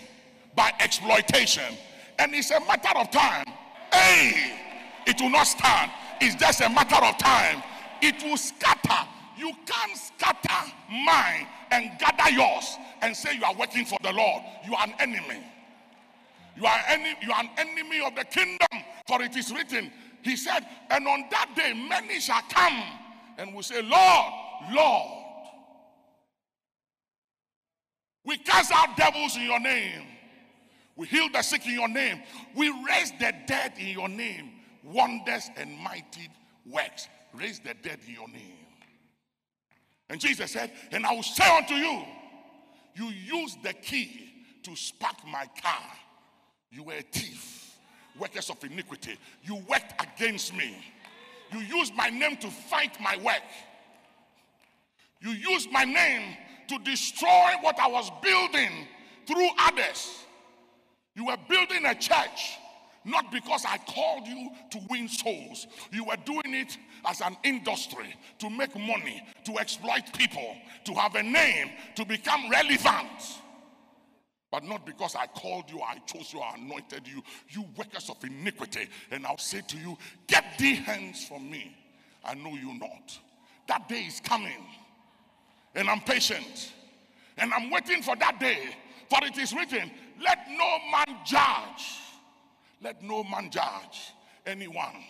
by 0.55 0.73
exploitation. 0.81 1.77
And 2.19 2.35
it's 2.35 2.51
a 2.51 2.61
matter 2.61 2.99
of 2.99 3.11
time. 3.11 3.47
Hey, 3.93 4.53
it 5.07 5.21
will 5.21 5.31
not 5.31 5.45
stand. 5.45 5.91
It's 6.21 6.35
just 6.37 6.61
a 6.61 6.69
matter 6.69 7.05
of 7.05 7.19
time. 7.19 7.63
It 8.01 8.23
will 8.23 8.37
scatter. 8.37 9.09
You 9.43 9.53
can't 9.67 9.97
scatter 9.97 10.73
mine 10.89 11.49
and 11.73 11.91
gather 11.99 12.31
yours 12.31 12.77
and 13.01 13.17
say 13.17 13.35
you 13.35 13.43
are 13.43 13.57
working 13.57 13.85
for 13.85 13.99
the 14.01 14.13
Lord. 14.13 14.41
You 14.65 14.73
are 14.77 14.87
an 14.87 14.95
enemy. 15.01 15.43
You 16.57 16.65
are, 16.65 16.81
any, 16.87 17.17
you 17.21 17.33
are 17.33 17.41
an 17.41 17.51
enemy 17.59 18.01
of 18.07 18.15
the 18.15 18.25
kingdom, 18.25 18.85
for 19.09 19.21
it 19.21 19.35
is 19.37 19.53
written, 19.53 19.91
He 20.23 20.37
said, 20.37 20.65
and 20.91 21.09
on 21.09 21.25
that 21.33 21.51
day 21.57 21.73
many 21.75 22.21
shall 22.21 22.43
come 22.51 22.85
and 23.37 23.53
will 23.53 23.65
say, 23.65 23.83
Lord, 23.83 24.33
Lord. 24.73 25.25
We 28.25 28.39
cast 28.39 28.71
out 28.71 28.97
devils 28.97 29.35
in 29.37 29.43
your 29.43 29.59
name. 29.59 30.03
We 30.95 31.09
heal 31.09 31.29
the 31.33 31.43
sick 31.43 31.67
in 31.67 31.73
your 31.73 31.89
name. 31.89 32.23
We 32.55 32.69
raise 32.87 33.11
the 33.19 33.35
dead 33.49 33.73
in 33.77 33.89
your 33.89 34.09
name. 34.09 34.53
Wonders 34.85 35.51
and 35.57 35.77
mighty 35.79 36.29
works. 36.65 37.09
Raise 37.35 37.59
the 37.59 37.75
dead 37.83 37.99
in 38.07 38.15
your 38.15 38.29
name. 38.29 38.62
And 40.13 40.21
Jesus 40.21 40.51
said, 40.51 40.71
And 40.91 41.07
I 41.07 41.15
will 41.15 41.23
say 41.23 41.57
unto 41.57 41.73
you, 41.73 42.05
you 42.95 43.07
used 43.07 43.63
the 43.63 43.73
key 43.73 44.31
to 44.63 44.77
spark 44.77 45.17
my 45.27 45.47
car. 45.63 45.83
You 46.71 46.83
were 46.83 46.93
a 46.93 47.03
thief, 47.03 47.79
workers 48.19 48.51
of 48.51 48.63
iniquity. 48.63 49.17
You 49.43 49.57
worked 49.67 49.95
against 50.03 50.55
me. 50.55 50.77
You 51.51 51.61
used 51.61 51.95
my 51.95 52.11
name 52.11 52.37
to 52.37 52.49
fight 52.49 53.01
my 53.01 53.17
work. 53.25 53.43
You 55.23 55.31
used 55.31 55.71
my 55.73 55.85
name 55.85 56.37
to 56.69 56.79
destroy 56.81 57.53
what 57.63 57.79
I 57.79 57.89
was 57.89 58.11
building 58.23 58.87
through 59.27 59.49
others. 59.61 60.11
You 61.15 61.25
were 61.25 61.39
building 61.49 61.87
a 61.87 61.95
church 61.95 62.59
not 63.05 63.33
because 63.33 63.65
I 63.65 63.79
called 63.79 64.27
you 64.27 64.51
to 64.71 64.79
win 64.89 65.09
souls. 65.09 65.67
You 65.93 66.05
were 66.05 66.17
doing 66.25 66.55
it 66.55 66.77
as 67.07 67.21
an 67.21 67.37
industry 67.45 68.15
to 68.39 68.51
make 68.51 68.75
money, 68.77 69.23
to 69.45 69.59
exploit 69.59 70.05
people, 70.17 70.57
to 70.85 70.95
have 70.95 71.15
a 71.15 71.23
name, 71.23 71.71
to 71.97 72.05
become 72.05 72.49
relevant. 72.51 73.41
But 74.51 74.65
not 74.65 74.85
because 74.85 75.17
I 75.17 75.27
called 75.27 75.71
you, 75.71 75.81
I 75.81 75.97
chose 76.07 76.33
you, 76.33 76.41
I 76.41 76.57
anointed 76.57 77.09
you, 77.09 77.23
you 77.49 77.65
workers 77.77 78.11
of 78.11 78.23
iniquity. 78.23 78.89
And 79.11 79.27
I'll 79.27 79.39
say 79.39 79.63
to 79.67 79.79
you, 79.79 79.97
Get 80.27 80.45
thee 80.59 80.75
hence 80.75 81.27
from 81.27 81.51
me. 81.51 81.75
I 82.25 82.35
know 82.35 82.51
you 82.51 82.79
not. 82.79 83.19
That 83.67 83.89
day 83.89 84.03
is 84.03 84.21
coming. 84.21 84.67
And 85.75 85.89
I'm 85.89 86.01
patient. 86.01 86.73
And 87.39 87.53
I'm 87.55 87.71
waiting 87.71 88.03
for 88.03 88.15
that 88.17 88.39
day. 88.39 88.77
For 89.09 89.25
it 89.27 89.37
is 89.39 89.53
written, 89.53 89.91
let 90.23 90.39
no 90.51 90.79
man 90.91 91.19
judge. 91.25 92.01
Let 92.83 93.03
no 93.03 93.23
man 93.25 93.51
judge 93.51 94.13
anyone 94.45 95.05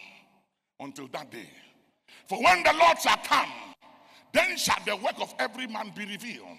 until 0.79 1.09
that 1.09 1.31
day. 1.31 1.49
For 2.29 2.43
when 2.43 2.63
the 2.63 2.73
Lord 2.79 2.99
shall 3.01 3.17
come, 3.25 3.51
then 4.33 4.57
shall 4.57 4.79
the 4.85 4.97
work 4.97 5.21
of 5.21 5.35
every 5.39 5.67
man 5.67 5.93
be 5.97 6.05
revealed. 6.05 6.59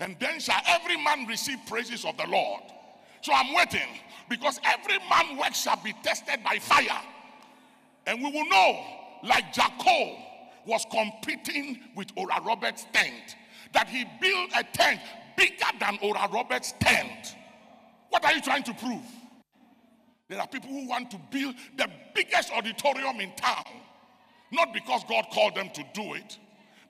And 0.00 0.16
then 0.20 0.40
shall 0.40 0.60
every 0.66 0.96
man 0.96 1.26
receive 1.26 1.58
praises 1.66 2.04
of 2.04 2.16
the 2.16 2.26
Lord. 2.26 2.62
So 3.22 3.32
I'm 3.32 3.54
waiting 3.54 3.88
because 4.28 4.60
every 4.64 4.98
man 5.08 5.38
work 5.38 5.54
shall 5.54 5.80
be 5.82 5.94
tested 6.02 6.40
by 6.44 6.58
fire. 6.58 7.00
And 8.06 8.22
we 8.22 8.30
will 8.30 8.48
know, 8.48 8.84
like 9.22 9.52
Jack 9.54 9.78
Coe 9.78 10.16
was 10.66 10.84
competing 10.90 11.78
with 11.96 12.08
Oral 12.16 12.44
Roberts' 12.44 12.86
tent, 12.92 13.36
that 13.72 13.88
he 13.88 14.04
built 14.20 14.50
a 14.54 14.64
tent 14.76 15.00
bigger 15.36 15.64
than 15.80 15.98
Oral 16.02 16.28
Roberts' 16.28 16.74
tent. 16.80 17.34
What 18.10 18.24
are 18.24 18.32
you 18.34 18.42
trying 18.42 18.62
to 18.64 18.74
prove? 18.74 19.02
There 20.28 20.40
are 20.40 20.46
people 20.48 20.70
who 20.70 20.88
want 20.88 21.10
to 21.10 21.20
build 21.30 21.54
the 21.76 21.88
biggest 22.14 22.50
auditorium 22.52 23.20
in 23.20 23.34
town, 23.36 23.64
not 24.50 24.72
because 24.72 25.02
God 25.08 25.26
called 25.32 25.54
them 25.54 25.68
to 25.74 25.84
do 25.92 26.14
it, 26.14 26.38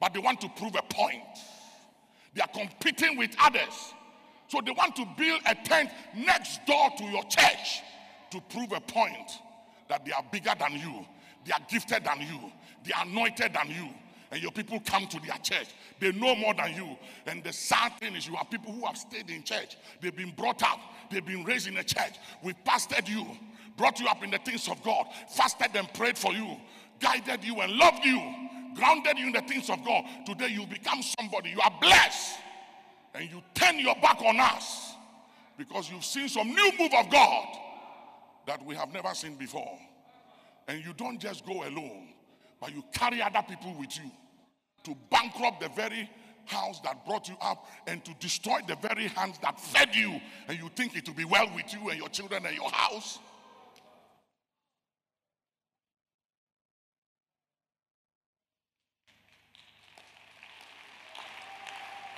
but 0.00 0.12
they 0.12 0.20
want 0.20 0.40
to 0.42 0.48
prove 0.50 0.74
a 0.76 0.82
point. 0.82 1.22
They 2.34 2.42
are 2.42 2.48
competing 2.48 3.16
with 3.16 3.34
others. 3.40 3.94
So 4.48 4.60
they 4.64 4.72
want 4.72 4.94
to 4.96 5.06
build 5.16 5.40
a 5.46 5.54
tent 5.54 5.90
next 6.14 6.64
door 6.66 6.90
to 6.98 7.04
your 7.04 7.24
church 7.24 7.82
to 8.30 8.40
prove 8.40 8.72
a 8.72 8.80
point 8.80 9.30
that 9.88 10.04
they 10.04 10.12
are 10.12 10.24
bigger 10.30 10.52
than 10.58 10.72
you, 10.74 11.04
they 11.44 11.52
are 11.52 11.60
gifted 11.68 12.04
than 12.04 12.20
you, 12.20 12.52
they 12.84 12.92
are 12.92 13.04
anointed 13.04 13.52
than 13.52 13.68
you, 13.68 13.88
and 14.30 14.42
your 14.42 14.50
people 14.50 14.80
come 14.80 15.06
to 15.06 15.20
their 15.20 15.38
church. 15.38 15.68
They 16.00 16.12
know 16.12 16.34
more 16.34 16.54
than 16.54 16.74
you. 16.74 16.96
And 17.26 17.42
the 17.42 17.52
sad 17.52 17.92
thing 18.00 18.14
is, 18.14 18.26
you 18.26 18.34
have 18.34 18.50
people 18.50 18.72
who 18.72 18.84
have 18.86 18.96
stayed 18.96 19.30
in 19.30 19.42
church. 19.42 19.76
They've 20.00 20.14
been 20.14 20.30
brought 20.30 20.62
up, 20.62 20.80
they've 21.10 21.24
been 21.24 21.44
raised 21.44 21.68
in 21.68 21.76
a 21.76 21.84
church. 21.84 22.16
We 22.42 22.52
pastored 22.66 23.08
you, 23.08 23.26
brought 23.76 24.00
you 24.00 24.06
up 24.06 24.22
in 24.22 24.30
the 24.30 24.38
things 24.38 24.68
of 24.68 24.82
God, 24.82 25.06
fasted 25.28 25.70
and 25.74 25.92
prayed 25.94 26.18
for 26.18 26.32
you, 26.32 26.56
guided 27.00 27.44
you 27.44 27.60
and 27.60 27.72
loved 27.72 28.04
you, 28.04 28.20
grounded 28.74 29.18
you 29.18 29.26
in 29.28 29.32
the 29.32 29.42
things 29.42 29.70
of 29.70 29.84
God. 29.84 30.04
Today 30.26 30.48
you 30.48 30.66
become 30.66 31.00
somebody. 31.02 31.50
You 31.50 31.60
are 31.60 31.72
blessed. 31.80 32.38
And 33.14 33.30
you 33.30 33.42
turn 33.54 33.78
your 33.78 33.94
back 33.96 34.20
on 34.22 34.40
us 34.40 34.94
because 35.56 35.90
you've 35.90 36.04
seen 36.04 36.28
some 36.28 36.48
new 36.48 36.72
move 36.78 36.92
of 36.94 37.10
God 37.10 37.46
that 38.46 38.64
we 38.64 38.74
have 38.74 38.92
never 38.92 39.14
seen 39.14 39.36
before. 39.36 39.78
And 40.66 40.84
you 40.84 40.92
don't 40.94 41.18
just 41.18 41.46
go 41.46 41.62
alone, 41.62 42.08
but 42.64 42.74
you 42.74 42.82
carry 42.94 43.20
other 43.20 43.42
people 43.46 43.74
with 43.78 43.94
you 43.98 44.10
to 44.84 44.96
bankrupt 45.10 45.60
the 45.60 45.68
very 45.76 46.08
house 46.46 46.80
that 46.80 47.04
brought 47.06 47.28
you 47.28 47.36
up 47.42 47.66
and 47.86 48.02
to 48.06 48.14
destroy 48.20 48.58
the 48.66 48.74
very 48.76 49.06
hands 49.08 49.36
that 49.42 49.60
fed 49.60 49.94
you, 49.94 50.18
and 50.48 50.58
you 50.58 50.70
think 50.74 50.96
it 50.96 51.06
will 51.06 51.14
be 51.14 51.26
well 51.26 51.46
with 51.54 51.70
you 51.74 51.90
and 51.90 51.98
your 51.98 52.08
children 52.08 52.46
and 52.46 52.56
your 52.56 52.70
house. 52.70 53.18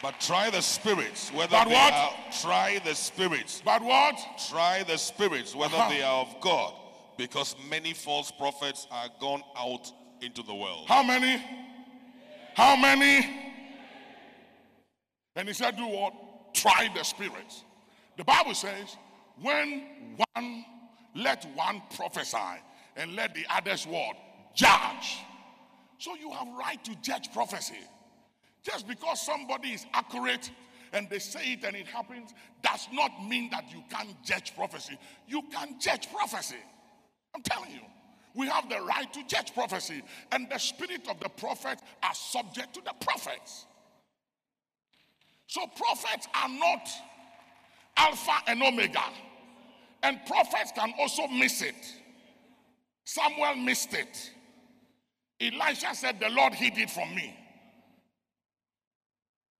But 0.00 0.20
try 0.20 0.50
the 0.50 0.62
spirits, 0.62 1.32
whether 1.32 1.50
But 1.56 1.64
they 1.68 1.74
what? 1.74 1.92
are 1.92 2.12
try 2.40 2.78
the 2.84 2.94
spirits. 2.94 3.62
But 3.64 3.82
what? 3.82 4.16
Try 4.48 4.84
the 4.84 4.96
spirits, 4.96 5.56
whether 5.56 5.74
Uh-huh. 5.76 5.88
they 5.88 6.02
are 6.02 6.20
of 6.20 6.40
God, 6.40 6.72
because 7.16 7.56
many 7.68 7.94
false 7.94 8.30
prophets 8.30 8.86
are 8.92 9.08
gone 9.18 9.42
out 9.56 9.90
into 10.20 10.42
the 10.42 10.54
world. 10.54 10.86
How 10.86 11.02
many? 11.02 11.42
How 12.54 12.76
many? 12.76 13.26
And 15.34 15.48
he 15.48 15.54
said, 15.54 15.76
Do 15.76 15.86
what? 15.86 16.54
Try 16.54 16.88
the 16.94 17.02
spirits. 17.02 17.64
The 18.16 18.24
Bible 18.24 18.54
says, 18.54 18.96
when 19.40 19.84
one 20.34 20.64
let 21.14 21.46
one 21.54 21.82
prophesy 21.94 22.38
and 22.96 23.14
let 23.14 23.34
the 23.34 23.44
others 23.50 23.86
what? 23.86 24.16
Judge. 24.54 25.18
So 25.98 26.14
you 26.14 26.30
have 26.30 26.48
right 26.58 26.82
to 26.84 26.94
judge 27.02 27.32
prophecy. 27.32 27.74
Just 28.62 28.88
because 28.88 29.20
somebody 29.24 29.70
is 29.70 29.86
accurate 29.92 30.50
and 30.92 31.08
they 31.10 31.18
say 31.18 31.52
it 31.52 31.64
and 31.64 31.76
it 31.76 31.86
happens 31.86 32.32
does 32.62 32.88
not 32.92 33.10
mean 33.26 33.50
that 33.50 33.70
you 33.70 33.82
can't 33.90 34.22
judge 34.24 34.54
prophecy. 34.54 34.98
You 35.26 35.42
can 35.52 35.78
judge 35.80 36.10
prophecy. 36.12 36.56
I'm 37.34 37.42
telling 37.42 37.70
you. 37.70 37.80
We 38.36 38.46
have 38.48 38.68
the 38.68 38.80
right 38.82 39.12
to 39.14 39.26
judge 39.26 39.54
prophecy, 39.54 40.02
and 40.30 40.48
the 40.50 40.58
spirit 40.58 41.08
of 41.08 41.18
the 41.20 41.28
prophet 41.30 41.80
are 42.02 42.14
subject 42.14 42.74
to 42.74 42.80
the 42.82 42.92
prophets. 43.00 43.66
So, 45.46 45.66
prophets 45.76 46.28
are 46.34 46.48
not 46.48 46.88
Alpha 47.96 48.38
and 48.46 48.62
Omega, 48.62 49.04
and 50.02 50.20
prophets 50.26 50.72
can 50.76 50.92
also 50.98 51.26
miss 51.28 51.62
it. 51.62 51.74
Samuel 53.04 53.56
missed 53.56 53.94
it. 53.94 54.30
Elisha 55.40 55.94
said, 55.94 56.20
The 56.20 56.28
Lord 56.28 56.54
hid 56.54 56.76
it 56.76 56.90
from 56.90 57.14
me. 57.14 57.34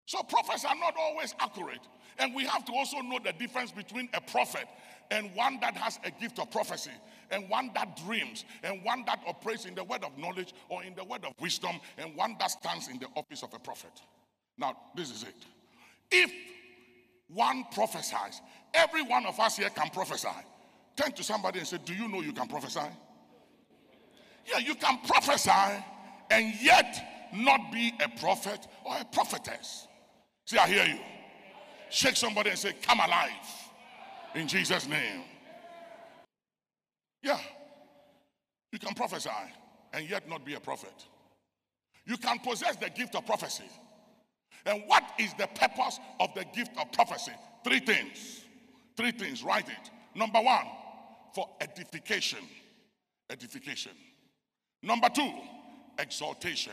So 0.06 0.22
prophets 0.22 0.64
are 0.64 0.74
not 0.76 0.94
always 0.98 1.34
accurate. 1.40 1.80
And 2.18 2.34
we 2.34 2.44
have 2.44 2.64
to 2.66 2.72
also 2.72 3.00
know 3.00 3.18
the 3.22 3.32
difference 3.32 3.70
between 3.72 4.08
a 4.14 4.20
prophet 4.20 4.66
and 5.10 5.34
one 5.34 5.58
that 5.60 5.76
has 5.76 5.98
a 6.04 6.10
gift 6.10 6.38
of 6.38 6.50
prophecy, 6.50 6.90
and 7.30 7.48
one 7.48 7.70
that 7.74 7.96
dreams, 7.96 8.44
and 8.62 8.82
one 8.82 9.04
that 9.06 9.20
operates 9.26 9.64
in 9.64 9.74
the 9.74 9.84
word 9.84 10.04
of 10.04 10.16
knowledge 10.18 10.52
or 10.68 10.82
in 10.82 10.94
the 10.94 11.04
word 11.04 11.24
of 11.24 11.32
wisdom, 11.40 11.78
and 11.98 12.16
one 12.16 12.36
that 12.38 12.50
stands 12.50 12.88
in 12.88 12.98
the 12.98 13.06
office 13.14 13.42
of 13.42 13.52
a 13.54 13.58
prophet. 13.58 13.92
Now, 14.58 14.76
this 14.96 15.10
is 15.10 15.22
it. 15.22 15.34
If 16.10 16.32
one 17.28 17.64
prophesies, 17.72 18.40
every 18.74 19.02
one 19.02 19.26
of 19.26 19.38
us 19.38 19.56
here 19.56 19.70
can 19.70 19.90
prophesy. 19.90 20.28
Turn 20.96 21.12
to 21.12 21.22
somebody 21.22 21.58
and 21.58 21.68
say, 21.68 21.78
Do 21.84 21.94
you 21.94 22.08
know 22.08 22.20
you 22.20 22.32
can 22.32 22.48
prophesy? 22.48 22.80
Yeah, 24.46 24.58
you 24.58 24.74
can 24.76 24.98
prophesy 25.06 25.84
and 26.30 26.54
yet 26.60 27.30
not 27.34 27.72
be 27.72 27.92
a 28.02 28.08
prophet 28.20 28.66
or 28.84 28.96
a 28.98 29.04
prophetess. 29.04 29.88
See, 30.44 30.58
I 30.58 30.68
hear 30.68 30.84
you. 30.84 30.98
Shake 31.90 32.16
somebody 32.16 32.50
and 32.50 32.58
say, 32.58 32.74
Come 32.82 33.00
alive 33.00 33.30
in 34.34 34.48
Jesus' 34.48 34.88
name. 34.88 35.22
Yeah, 37.22 37.40
you 38.72 38.78
can 38.78 38.94
prophesy 38.94 39.30
and 39.92 40.08
yet 40.08 40.28
not 40.28 40.44
be 40.44 40.54
a 40.54 40.60
prophet. 40.60 40.94
You 42.04 42.16
can 42.16 42.38
possess 42.38 42.76
the 42.76 42.90
gift 42.90 43.14
of 43.16 43.26
prophecy. 43.26 43.64
And 44.64 44.82
what 44.86 45.04
is 45.18 45.32
the 45.34 45.46
purpose 45.48 45.98
of 46.20 46.34
the 46.34 46.44
gift 46.54 46.72
of 46.78 46.90
prophecy? 46.92 47.32
Three 47.64 47.80
things. 47.80 48.44
Three 48.96 49.12
things. 49.12 49.42
Write 49.42 49.68
it. 49.68 49.90
Number 50.14 50.40
one, 50.40 50.66
for 51.34 51.48
edification. 51.60 52.40
Edification. 53.30 53.92
Number 54.82 55.08
two, 55.08 55.30
exaltation. 55.98 56.72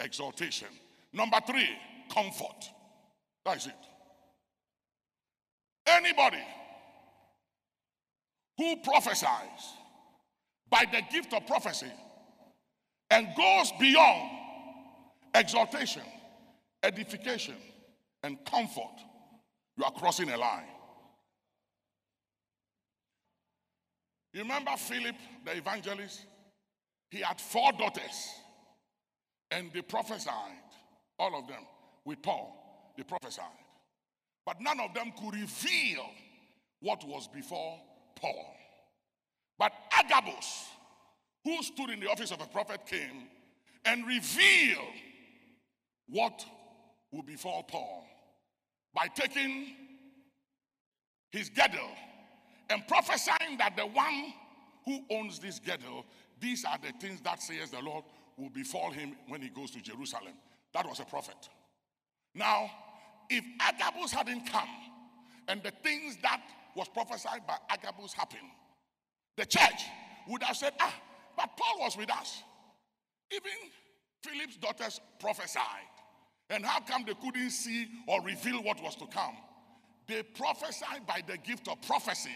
Exaltation. 0.00 0.68
Number 1.12 1.38
three, 1.46 1.68
comfort. 2.10 2.70
That's 3.44 3.66
it. 3.66 3.72
Anybody 5.90 6.42
who 8.58 8.76
prophesies 8.82 9.72
by 10.68 10.84
the 10.92 11.00
gift 11.10 11.32
of 11.32 11.46
prophecy 11.46 11.90
and 13.10 13.28
goes 13.36 13.72
beyond 13.80 14.30
exaltation, 15.34 16.02
edification, 16.82 17.54
and 18.22 18.36
comfort, 18.44 18.98
you 19.76 19.84
are 19.84 19.92
crossing 19.92 20.28
a 20.30 20.36
line. 20.36 20.64
You 24.34 24.42
remember 24.42 24.72
Philip, 24.76 25.16
the 25.44 25.56
evangelist? 25.56 26.26
He 27.10 27.20
had 27.20 27.40
four 27.40 27.72
daughters, 27.72 28.34
and 29.50 29.70
they 29.72 29.80
prophesied, 29.80 30.32
all 31.18 31.38
of 31.38 31.48
them, 31.48 31.62
with 32.04 32.20
Paul. 32.20 32.92
They 32.96 33.04
prophesied. 33.04 33.44
But 34.48 34.62
none 34.62 34.80
of 34.80 34.94
them 34.94 35.12
could 35.20 35.34
reveal 35.34 36.06
what 36.80 37.06
was 37.06 37.28
before 37.28 37.78
Paul. 38.14 38.56
But 39.58 39.72
Agabus, 39.92 40.68
who 41.44 41.62
stood 41.62 41.90
in 41.90 42.00
the 42.00 42.08
office 42.08 42.30
of 42.30 42.40
a 42.40 42.46
prophet, 42.46 42.86
came 42.86 43.28
and 43.84 44.06
revealed 44.06 44.94
what 46.08 46.46
would 47.12 47.26
befall 47.26 47.62
Paul 47.62 48.06
by 48.94 49.08
taking 49.08 49.74
his 51.30 51.50
girdle 51.50 51.90
and 52.70 52.88
prophesying 52.88 53.58
that 53.58 53.76
the 53.76 53.84
one 53.84 54.32
who 54.86 55.04
owns 55.10 55.38
this 55.38 55.58
girdle 55.58 56.06
these 56.40 56.64
are 56.64 56.78
the 56.82 56.98
things 56.98 57.20
that 57.20 57.42
says 57.42 57.70
the 57.70 57.82
Lord 57.82 58.04
will 58.38 58.48
befall 58.48 58.92
him 58.92 59.14
when 59.26 59.42
he 59.42 59.50
goes 59.50 59.72
to 59.72 59.82
Jerusalem. 59.82 60.32
That 60.72 60.86
was 60.86 61.00
a 61.00 61.04
prophet. 61.04 61.50
Now, 62.34 62.70
if 63.30 63.44
Agabus 63.60 64.12
hadn't 64.12 64.46
come 64.46 64.68
and 65.48 65.62
the 65.62 65.72
things 65.82 66.16
that 66.22 66.40
was 66.74 66.88
prophesied 66.88 67.46
by 67.46 67.56
Agabus 67.70 68.12
happened, 68.12 68.48
the 69.36 69.44
church 69.44 69.82
would 70.28 70.42
have 70.42 70.56
said, 70.56 70.72
ah, 70.80 70.94
but 71.36 71.50
Paul 71.56 71.80
was 71.80 71.96
with 71.96 72.10
us. 72.10 72.42
Even 73.30 73.50
Philip's 74.22 74.56
daughters 74.56 75.00
prophesied. 75.20 75.62
And 76.50 76.64
how 76.64 76.80
come 76.80 77.04
they 77.06 77.14
couldn't 77.14 77.50
see 77.50 77.86
or 78.06 78.22
reveal 78.22 78.62
what 78.62 78.82
was 78.82 78.96
to 78.96 79.06
come? 79.06 79.36
They 80.06 80.22
prophesied 80.22 81.06
by 81.06 81.22
the 81.26 81.36
gift 81.36 81.68
of 81.68 81.80
prophecy, 81.82 82.30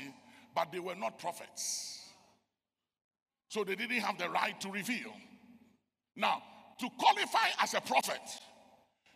but 0.54 0.70
they 0.70 0.78
were 0.78 0.94
not 0.94 1.18
prophets. 1.18 2.00
So 3.48 3.64
they 3.64 3.74
didn't 3.74 3.98
have 3.98 4.18
the 4.18 4.28
right 4.28 4.58
to 4.60 4.70
reveal. 4.70 5.12
Now, 6.14 6.42
to 6.78 6.88
qualify 6.98 7.48
as 7.60 7.74
a 7.74 7.80
prophet, 7.80 8.20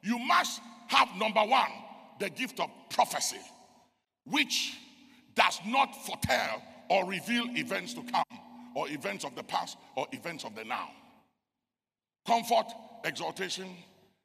you 0.03 0.19
must 0.19 0.61
have 0.89 1.09
number 1.17 1.41
one, 1.41 1.71
the 2.21 2.31
gift 2.31 2.61
of 2.61 2.71
prophecy, 2.91 3.41
which 4.25 4.77
does 5.35 5.61
not 5.67 5.95
foretell 6.07 6.63
or 6.89 7.05
reveal 7.05 7.47
events 7.57 7.95
to 7.95 8.03
come, 8.03 8.41
or 8.75 8.89
events 8.89 9.25
of 9.25 9.35
the 9.35 9.43
past, 9.43 9.77
or 9.97 10.07
events 10.13 10.45
of 10.45 10.55
the 10.55 10.65
now. 10.65 10.91
Comfort, 12.27 12.67
exaltation, 13.05 13.69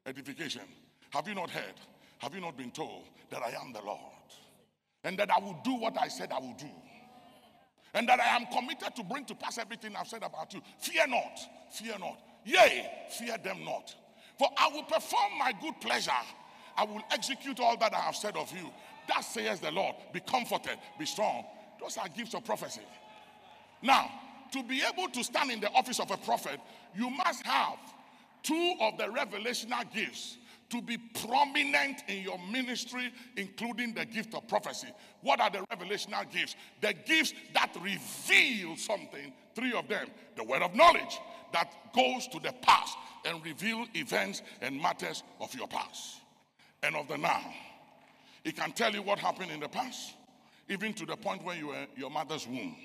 edification. 0.06 0.62
Have 1.10 1.28
you 1.28 1.34
not 1.34 1.50
heard? 1.50 1.74
Have 2.18 2.34
you 2.34 2.40
not 2.40 2.56
been 2.56 2.70
told 2.70 3.04
that 3.30 3.42
I 3.42 3.50
am 3.60 3.72
the 3.72 3.82
Lord? 3.82 4.00
And 5.04 5.18
that 5.18 5.30
I 5.30 5.40
will 5.40 5.58
do 5.64 5.74
what 5.74 5.98
I 6.00 6.08
said 6.08 6.30
I 6.30 6.38
will 6.38 6.54
do 6.58 6.70
and 7.94 8.08
that 8.08 8.20
I 8.20 8.36
am 8.36 8.46
committed 8.46 8.94
to 8.96 9.04
bring 9.04 9.24
to 9.26 9.34
pass 9.34 9.58
everything 9.58 9.94
I've 9.96 10.08
said 10.08 10.22
about 10.22 10.52
you. 10.54 10.62
Fear 10.78 11.08
not, 11.08 11.38
fear 11.70 11.94
not. 11.98 12.18
Yea, 12.44 12.90
fear 13.10 13.36
them 13.38 13.64
not. 13.64 13.94
For 14.38 14.48
I 14.56 14.68
will 14.68 14.84
perform 14.84 15.38
my 15.38 15.52
good 15.60 15.80
pleasure. 15.80 16.10
I 16.76 16.84
will 16.84 17.02
execute 17.10 17.60
all 17.60 17.76
that 17.78 17.94
I 17.94 18.00
have 18.00 18.16
said 18.16 18.36
of 18.36 18.52
you. 18.52 18.70
That 19.08 19.20
says 19.20 19.60
the 19.60 19.70
Lord. 19.70 19.96
Be 20.12 20.20
comforted, 20.20 20.78
be 20.98 21.06
strong. 21.06 21.44
Those 21.80 21.98
are 21.98 22.08
gifts 22.08 22.34
of 22.34 22.44
prophecy. 22.44 22.82
Now, 23.82 24.10
to 24.52 24.62
be 24.62 24.82
able 24.82 25.08
to 25.08 25.24
stand 25.24 25.50
in 25.50 25.60
the 25.60 25.70
office 25.72 25.98
of 25.98 26.10
a 26.10 26.16
prophet, 26.16 26.60
you 26.94 27.10
must 27.10 27.44
have 27.44 27.78
two 28.42 28.74
of 28.80 28.96
the 28.98 29.04
revelational 29.04 29.92
gifts 29.92 30.36
to 30.70 30.80
be 30.80 30.96
prominent 30.96 32.02
in 32.08 32.22
your 32.22 32.38
ministry, 32.50 33.12
including 33.36 33.92
the 33.92 34.06
gift 34.06 34.34
of 34.34 34.46
prophecy. 34.48 34.88
What 35.20 35.40
are 35.40 35.50
the 35.50 35.58
revelational 35.70 36.30
gifts? 36.30 36.56
The 36.80 36.94
gifts 36.94 37.34
that 37.52 37.74
reveal 37.80 38.76
something, 38.76 39.32
three 39.54 39.72
of 39.72 39.88
them. 39.88 40.06
The 40.36 40.44
word 40.44 40.62
of 40.62 40.74
knowledge 40.74 41.18
that 41.52 41.70
goes 41.94 42.26
to 42.28 42.40
the 42.40 42.52
past 42.62 42.96
and 43.26 43.44
reveal 43.44 43.84
events 43.94 44.42
and 44.62 44.80
matters 44.80 45.22
of 45.40 45.54
your 45.54 45.68
past 45.68 46.21
and 46.82 46.96
of 46.96 47.08
the 47.08 47.16
now. 47.16 47.42
It 48.44 48.56
can 48.56 48.72
tell 48.72 48.92
you 48.92 49.02
what 49.02 49.18
happened 49.18 49.50
in 49.50 49.60
the 49.60 49.68
past, 49.68 50.14
even 50.68 50.92
to 50.94 51.06
the 51.06 51.16
point 51.16 51.44
when 51.44 51.58
you 51.58 51.68
were 51.68 51.86
your 51.96 52.10
mother's 52.10 52.46
womb, 52.46 52.76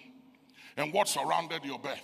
and 0.78 0.94
what 0.94 1.08
surrounded 1.08 1.64
your 1.64 1.80
birth, 1.80 2.04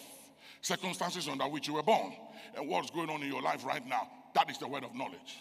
circumstances 0.62 1.27
under 1.27 1.45
which 1.45 1.67
you 1.67 1.75
were 1.75 1.84
born, 1.84 2.13
and 2.58 2.67
what's 2.67 2.89
going 2.89 3.10
on 3.10 3.21
in 3.21 3.27
your 3.27 3.41
life 3.41 3.65
right 3.65 3.86
now. 3.88 4.08
That 4.34 4.49
is 4.49 4.58
the 4.58 4.67
word 4.67 4.84
of 4.84 4.95
knowledge. 4.95 5.38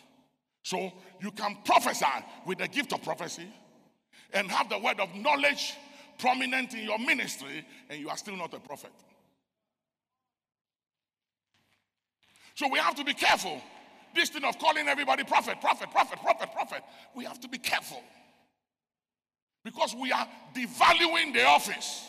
So 0.62 0.92
you 1.20 1.30
can 1.32 1.56
prophesy 1.64 2.04
with 2.46 2.58
the 2.58 2.68
gift 2.68 2.92
of 2.92 3.02
prophecy 3.02 3.48
and 4.32 4.50
have 4.50 4.68
the 4.68 4.78
word 4.78 5.00
of 5.00 5.14
knowledge 5.14 5.74
prominent 6.18 6.74
in 6.74 6.84
your 6.84 6.98
ministry, 6.98 7.66
and 7.88 7.98
you 7.98 8.08
are 8.08 8.16
still 8.16 8.36
not 8.36 8.54
a 8.54 8.60
prophet. 8.60 8.92
So 12.54 12.68
we 12.68 12.78
have 12.78 12.94
to 12.96 13.04
be 13.04 13.14
careful. 13.14 13.60
This 14.14 14.28
thing 14.28 14.44
of 14.44 14.58
calling 14.58 14.88
everybody 14.88 15.24
prophet, 15.24 15.60
prophet, 15.60 15.90
prophet, 15.90 16.18
prophet, 16.20 16.52
prophet. 16.52 16.82
We 17.14 17.24
have 17.24 17.40
to 17.40 17.48
be 17.48 17.58
careful. 17.58 18.02
Because 19.64 19.94
we 19.94 20.12
are 20.12 20.26
devaluing 20.54 21.32
the 21.32 21.44
office. 21.44 22.08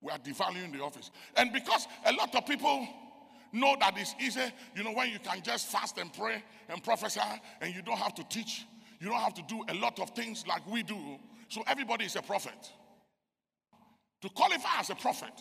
We 0.00 0.10
are 0.10 0.18
devaluing 0.18 0.72
the 0.72 0.82
office. 0.82 1.10
And 1.36 1.52
because 1.52 1.86
a 2.06 2.12
lot 2.12 2.34
of 2.34 2.46
people 2.46 2.88
know 3.52 3.76
that 3.80 3.94
it's 3.96 4.14
easy. 4.20 4.40
You 4.74 4.84
know, 4.84 4.92
when 4.92 5.10
you 5.10 5.18
can 5.18 5.42
just 5.42 5.68
fast 5.68 5.98
and 5.98 6.12
pray 6.12 6.42
and 6.68 6.82
prophesy 6.82 7.20
and 7.60 7.74
you 7.74 7.82
don't 7.82 7.98
have 7.98 8.14
to 8.14 8.24
teach, 8.24 8.64
you 9.00 9.08
don't 9.08 9.20
have 9.20 9.34
to 9.34 9.42
do 9.48 9.62
a 9.68 9.74
lot 9.74 10.00
of 10.00 10.10
things 10.10 10.44
like 10.46 10.66
we 10.66 10.82
do. 10.82 11.18
So 11.48 11.62
everybody 11.66 12.06
is 12.06 12.16
a 12.16 12.22
prophet. 12.22 12.72
To 14.22 14.28
qualify 14.30 14.78
as 14.80 14.90
a 14.90 14.94
prophet, 14.94 15.32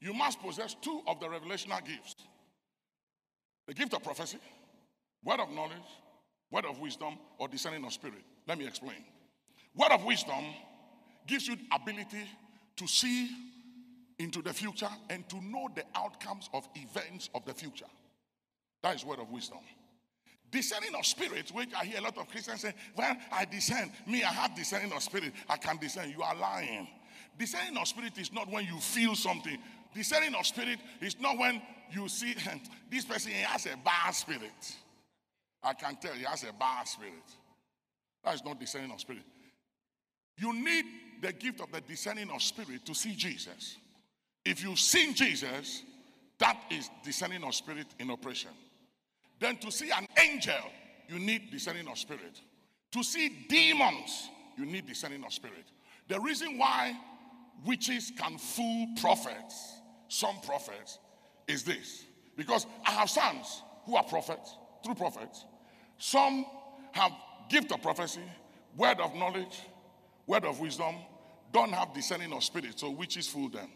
you 0.00 0.12
must 0.12 0.40
possess 0.40 0.74
two 0.80 1.00
of 1.06 1.20
the 1.20 1.26
revelational 1.26 1.84
gifts 1.84 2.16
the 3.66 3.74
gift 3.74 3.94
of 3.94 4.02
prophecy, 4.02 4.38
word 5.24 5.40
of 5.40 5.50
knowledge, 5.50 5.72
word 6.50 6.66
of 6.66 6.78
wisdom, 6.78 7.18
or 7.38 7.48
discerning 7.48 7.84
of 7.84 7.92
spirit. 7.92 8.22
Let 8.46 8.58
me 8.58 8.66
explain. 8.66 9.04
Word 9.74 9.92
of 9.92 10.04
wisdom 10.04 10.44
gives 11.26 11.48
you 11.48 11.56
ability 11.72 12.28
to 12.76 12.86
see 12.86 13.28
into 14.18 14.42
the 14.42 14.52
future 14.52 14.88
and 15.10 15.28
to 15.28 15.36
know 15.42 15.68
the 15.74 15.84
outcomes 15.94 16.48
of 16.52 16.68
events 16.74 17.30
of 17.34 17.44
the 17.44 17.54
future. 17.54 17.86
That 18.82 18.96
is 18.96 19.04
word 19.04 19.18
of 19.18 19.30
wisdom. 19.30 19.58
Discerning 20.50 20.94
of 20.94 21.04
spirit, 21.04 21.50
which 21.52 21.70
I 21.74 21.84
hear 21.84 21.98
a 21.98 22.02
lot 22.02 22.16
of 22.16 22.28
Christians 22.28 22.60
say, 22.60 22.74
Well, 22.96 23.16
I 23.32 23.44
discern. 23.44 23.90
Me, 24.06 24.22
I 24.22 24.32
have 24.32 24.54
discerning 24.54 24.92
of 24.92 25.02
spirit. 25.02 25.32
I 25.48 25.56
can 25.56 25.78
discern. 25.78 26.10
You 26.10 26.22
are 26.22 26.36
lying. 26.36 26.86
Discerning 27.36 27.76
of 27.76 27.88
spirit 27.88 28.16
is 28.18 28.32
not 28.32 28.48
when 28.48 28.64
you 28.64 28.78
feel 28.78 29.16
something. 29.16 29.58
Discerning 29.94 30.34
of 30.34 30.44
spirit 30.46 30.80
is 31.00 31.18
not 31.20 31.38
when 31.38 31.62
you 31.92 32.08
see 32.08 32.34
this 32.90 33.04
person 33.04 33.32
he 33.32 33.42
has 33.42 33.66
a 33.66 33.76
bad 33.84 34.10
spirit. 34.10 34.76
I 35.62 35.72
can 35.72 35.96
tell 35.96 36.12
he 36.12 36.24
has 36.24 36.42
a 36.44 36.52
bad 36.52 36.86
spirit. 36.86 37.12
That 38.24 38.34
is 38.34 38.44
not 38.44 38.58
discerning 38.58 38.90
of 38.90 39.00
spirit. 39.00 39.22
You 40.36 40.52
need 40.52 40.84
the 41.22 41.32
gift 41.32 41.60
of 41.60 41.70
the 41.70 41.80
discerning 41.80 42.30
of 42.30 42.42
spirit 42.42 42.84
to 42.86 42.94
see 42.94 43.14
Jesus. 43.14 43.76
If 44.44 44.62
you've 44.62 44.78
seen 44.78 45.14
Jesus, 45.14 45.82
that 46.38 46.58
is 46.70 46.90
discerning 47.02 47.44
of 47.44 47.54
spirit 47.54 47.86
in 47.98 48.10
operation. 48.10 48.50
Then 49.38 49.56
to 49.58 49.70
see 49.70 49.90
an 49.90 50.06
angel, 50.18 50.54
you 51.08 51.18
need 51.18 51.50
discerning 51.50 51.88
of 51.88 51.98
spirit. 51.98 52.40
To 52.92 53.02
see 53.02 53.46
demons, 53.48 54.30
you 54.56 54.66
need 54.66 54.86
discerning 54.86 55.24
of 55.24 55.32
spirit. 55.32 55.64
The 56.08 56.20
reason 56.20 56.58
why 56.58 56.98
witches 57.64 58.12
can 58.18 58.36
fool 58.38 58.88
prophets, 59.00 59.78
some 60.08 60.40
prophets, 60.46 60.98
is 61.46 61.62
this. 61.62 62.04
Because 62.36 62.66
I 62.86 62.92
have 62.92 63.10
sons 63.10 63.62
who 63.84 63.96
are 63.96 64.04
prophets, 64.04 64.56
true 64.84 64.94
prophets. 64.94 65.44
Some 65.98 66.46
have 66.92 67.12
gift 67.48 67.72
of 67.72 67.82
prophecy, 67.82 68.22
word 68.76 69.00
of 69.00 69.14
knowledge, 69.14 69.60
word 70.26 70.44
of 70.44 70.60
wisdom, 70.60 70.96
don't 71.52 71.72
have 71.72 71.94
discerning 71.94 72.32
of 72.32 72.42
spirit, 72.42 72.78
so 72.78 72.90
witches 72.90 73.28
fool 73.28 73.48
them. 73.48 73.70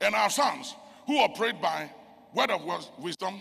And 0.00 0.14
our 0.14 0.30
sons 0.30 0.74
who 1.06 1.18
operate 1.18 1.60
by 1.60 1.90
word 2.34 2.50
of 2.50 2.62
wisdom, 2.98 3.40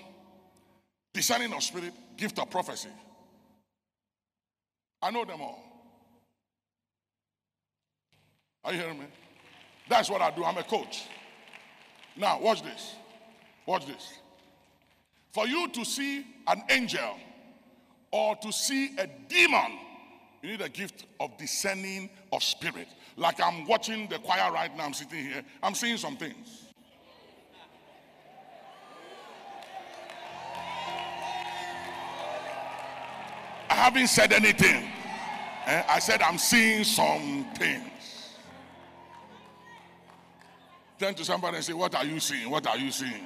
discerning 1.14 1.54
of 1.54 1.64
spirit, 1.64 1.94
gift 2.18 2.38
of 2.38 2.50
prophecy. 2.50 2.90
I 5.02 5.10
know 5.10 5.26
them 5.26 5.42
all. 5.42 5.64
Are 8.64 8.74
you 8.74 8.80
hearing 8.80 9.00
me? 9.00 9.06
That's 9.90 10.10
what 10.10 10.22
I 10.22 10.30
do. 10.30 10.44
I'm 10.44 10.58
a 10.58 10.64
coach. 10.64 11.06
Now, 12.16 12.40
watch 12.42 12.64
this. 12.64 12.96
Watch 13.66 13.86
this. 13.86 14.14
For 15.32 15.48
you 15.48 15.70
to 15.70 15.86
see 15.86 16.26
an 16.48 16.64
angel 16.70 17.16
or 18.12 18.36
to 18.38 18.52
see 18.52 18.98
a 18.98 19.08
demon, 19.30 19.80
you 20.42 20.52
need 20.52 20.62
a 20.62 20.70
gift 20.70 21.06
of 21.20 21.38
discerning 21.38 22.10
of 22.34 22.44
spirit. 22.44 22.88
Like 23.16 23.40
I'm 23.42 23.66
watching 23.66 24.08
the 24.10 24.20
choir 24.20 24.52
right 24.52 24.76
now, 24.76 24.86
I'm 24.86 24.94
sitting 24.94 25.24
here, 25.24 25.44
I'm 25.64 25.74
seeing 25.74 25.98
some 25.98 26.18
things. 26.18 26.66
I 33.70 33.76
haven't 33.76 34.08
said 34.08 34.34
anything. 34.34 34.84
Eh? 35.66 35.84
I 35.88 36.00
said 36.00 36.22
I'm 36.22 36.38
seeing 36.38 36.84
some 36.84 37.46
Turn 41.02 41.16
to 41.16 41.26
somebody 41.26 41.56
and 41.56 41.66
say, 41.66 41.74
What 41.74 41.96
are 41.96 42.06
you 42.06 42.20
seeing? 42.20 42.48
What 42.48 42.68
are 42.68 42.78
you 42.78 42.92
seeing? 42.92 43.26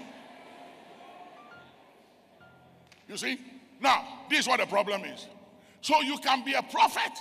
You 3.10 3.18
see? 3.18 3.38
Now, 3.82 4.24
this 4.30 4.40
is 4.40 4.48
what 4.48 4.62
the 4.62 4.66
problem 4.66 5.04
is. 5.04 5.28
So 5.82 6.00
you 6.00 6.18
can 6.20 6.46
be 6.46 6.54
a 6.54 6.64
prophet 6.64 7.12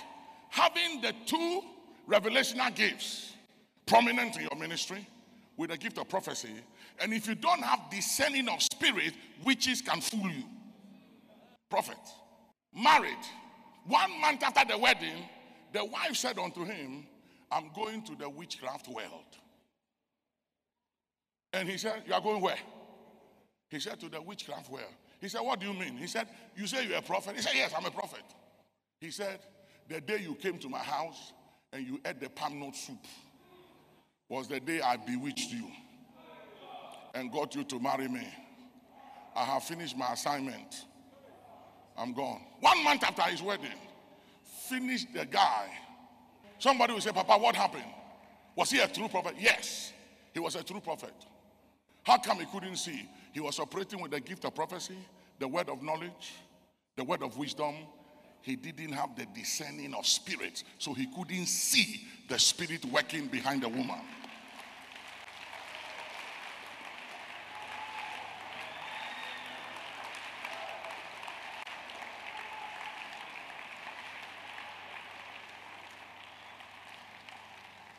having 0.49 1.01
the 1.01 1.13
two 1.25 1.61
revelational 2.09 2.73
gifts 2.73 3.33
prominent 3.85 4.37
in 4.37 4.43
your 4.43 4.57
ministry 4.57 5.05
with 5.57 5.71
the 5.71 5.77
gift 5.77 5.97
of 5.97 6.07
prophecy. 6.07 6.53
And 7.01 7.13
if 7.13 7.27
you 7.27 7.35
don't 7.35 7.61
have 7.61 7.89
discerning 7.91 8.47
of 8.47 8.61
spirit, 8.61 9.13
witches 9.43 9.81
can 9.81 9.99
fool 9.99 10.29
you. 10.29 10.45
Prophet. 11.69 11.97
Married. 12.73 13.11
One 13.87 14.21
month 14.21 14.41
after 14.41 14.63
the 14.71 14.77
wedding, 14.77 15.27
the 15.73 15.83
wife 15.83 16.15
said 16.15 16.39
unto 16.39 16.63
him, 16.63 17.05
I'm 17.51 17.71
going 17.75 18.03
to 18.03 18.15
the 18.15 18.29
witchcraft 18.29 18.87
world. 18.87 19.35
And 21.55 21.69
he 21.69 21.77
said, 21.77 22.03
You 22.05 22.13
are 22.13 22.21
going 22.21 22.41
where? 22.41 22.57
He 23.69 23.79
said, 23.79 23.99
To 24.01 24.09
the 24.09 24.21
witchcraft 24.21 24.69
world. 24.69 24.93
He 25.21 25.29
said, 25.29 25.39
What 25.39 25.61
do 25.61 25.65
you 25.65 25.73
mean? 25.73 25.95
He 25.97 26.05
said, 26.05 26.27
You 26.55 26.67
say 26.67 26.85
you're 26.85 26.97
a 26.97 27.01
prophet? 27.01 27.35
He 27.37 27.41
said, 27.41 27.53
Yes, 27.55 27.71
I'm 27.75 27.85
a 27.85 27.91
prophet. 27.91 28.23
He 28.99 29.09
said, 29.09 29.39
The 29.87 30.01
day 30.01 30.19
you 30.21 30.35
came 30.35 30.59
to 30.59 30.69
my 30.69 30.79
house 30.79 31.31
and 31.71 31.87
you 31.87 32.01
ate 32.05 32.19
the 32.19 32.29
palm 32.29 32.59
nut 32.59 32.75
soup 32.75 32.99
was 34.27 34.47
the 34.49 34.59
day 34.59 34.81
I 34.81 34.97
bewitched 34.97 35.51
you 35.51 35.71
and 37.13 37.31
got 37.31 37.55
you 37.55 37.63
to 37.63 37.79
marry 37.79 38.09
me. 38.09 38.27
I 39.33 39.45
have 39.45 39.63
finished 39.63 39.97
my 39.97 40.11
assignment. 40.11 40.85
I'm 41.97 42.11
gone. 42.11 42.41
One 42.59 42.83
month 42.83 43.03
after 43.03 43.21
his 43.23 43.41
wedding, 43.41 43.69
finished 44.67 45.13
the 45.13 45.25
guy. 45.25 45.69
Somebody 46.59 46.93
will 46.93 47.01
say, 47.01 47.11
Papa, 47.11 47.37
what 47.37 47.55
happened? 47.55 47.85
Was 48.57 48.71
he 48.71 48.79
a 48.79 48.87
true 48.87 49.07
prophet? 49.07 49.35
Yes, 49.39 49.93
he 50.33 50.39
was 50.39 50.55
a 50.55 50.63
true 50.63 50.81
prophet. 50.81 51.13
How 52.05 52.19
come 52.19 52.39
he 52.39 52.45
couldn't 52.45 52.77
see? 52.77 53.09
He 53.33 53.39
was 53.39 53.59
operating 53.59 54.01
with 54.01 54.11
the 54.11 54.19
gift 54.19 54.45
of 54.45 54.53
prophecy, 54.53 54.97
the 55.39 55.47
word 55.47 55.69
of 55.69 55.81
knowledge, 55.81 56.35
the 56.95 57.03
word 57.03 57.23
of 57.23 57.35
wisdom, 57.37 57.75
he 58.41 58.55
didn't 58.55 58.91
have 58.91 59.15
the 59.15 59.25
discerning 59.33 59.95
of 59.95 60.05
spirits, 60.05 60.63
so 60.77 60.93
he 60.93 61.07
couldn't 61.07 61.47
see 61.47 62.05
the 62.29 62.37
spirit 62.37 62.85
working 62.85 63.25
behind 63.25 63.63
the 63.63 63.69
woman. 63.69 63.99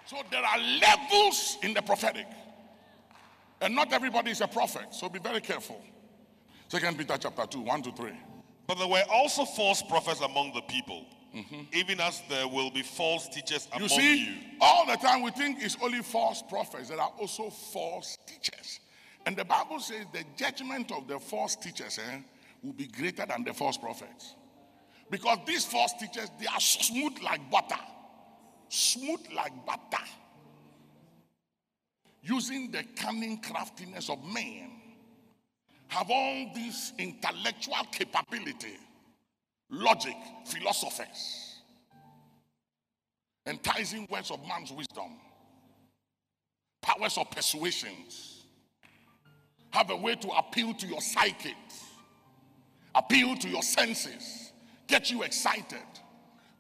So 0.05 0.17
there 0.31 0.45
are 0.45 0.59
levels 0.81 1.59
in 1.65 1.75
the 1.75 1.83
prophetic. 1.83 2.27
And 3.61 3.75
not 3.75 3.93
everybody 3.93 4.31
is 4.31 4.41
a 4.41 4.49
prophet, 4.49 4.87
so 4.91 5.09
be 5.09 5.19
very 5.19 5.41
careful. 5.41 5.83
Second 6.69 6.99
Peter 6.99 7.17
chapter 7.19 7.47
2, 7.47 7.61
1 7.61 7.83
to 7.83 7.93
3. 7.93 8.13
But 8.67 8.79
there 8.79 8.89
were 8.89 9.03
also 9.11 9.45
false 9.45 9.83
prophets 9.83 10.21
among 10.21 10.53
the 10.53 10.63
people, 10.63 11.07
mm-hmm. 11.35 11.63
even 11.73 12.01
as 12.01 12.23
there 12.29 12.49
will 12.49 12.71
be 12.71 12.83
false 12.83 13.29
teachers 13.29 13.69
among 13.73 13.89
you. 13.89 13.95
You 13.97 14.01
see, 14.01 14.27
you. 14.27 14.35
all 14.61 14.87
the 14.87 14.97
time 14.97 15.23
we 15.23 15.31
think 15.31 15.63
it's 15.63 15.77
only 15.81 16.03
false 16.03 16.43
prophets. 16.43 16.89
There 16.89 17.01
are 17.01 17.13
also 17.19 17.51
false 17.51 18.19
teachers. 18.27 18.81
And 19.25 19.37
the 19.37 19.45
Bible 19.45 19.81
says 19.81 20.07
the 20.13 20.25
judgment 20.37 20.93
of 20.93 21.07
the 21.07 21.19
false 21.19 21.57
teachers 21.57 21.99
eh, 21.99 22.19
will 22.63 22.73
be 22.73 22.87
greater 22.87 23.25
than 23.27 23.45
the 23.45 23.55
false 23.55 23.77
prophets. 23.77 24.35
Because 25.11 25.39
these 25.47 25.65
false 25.65 25.93
teachers, 25.95 26.31
they 26.41 26.47
are 26.47 26.61
smooth 26.61 27.19
like 27.23 27.49
butter. 27.51 27.81
Smooth 28.69 29.21
like 29.35 29.53
butter. 29.65 30.05
Using 32.29 32.73
the 32.73 32.83
cunning 32.97 33.39
craftiness 33.41 34.11
of 34.11 34.19
men 34.25 34.71
have 35.87 36.11
all 36.11 36.51
this 36.55 36.93
intellectual 36.99 37.77
capability, 37.93 38.79
logic, 39.71 40.17
philosophers, 40.45 41.61
enticing 43.47 44.09
words 44.11 44.33
of 44.33 44.41
man's 44.49 44.73
wisdom, 44.73 45.13
powers 46.83 47.17
of 47.17 47.31
persuasions, 47.31 48.43
have 49.71 49.91
a 49.91 49.97
way 49.97 50.17
to 50.17 50.29
appeal 50.31 50.75
to 50.75 50.87
your 50.87 51.01
psyche, 51.01 51.55
appeal 52.97 53.37
to 53.37 53.49
your 53.49 53.63
senses, 53.63 54.53
get 54.89 55.13
you 55.13 55.23
excited, 55.23 55.79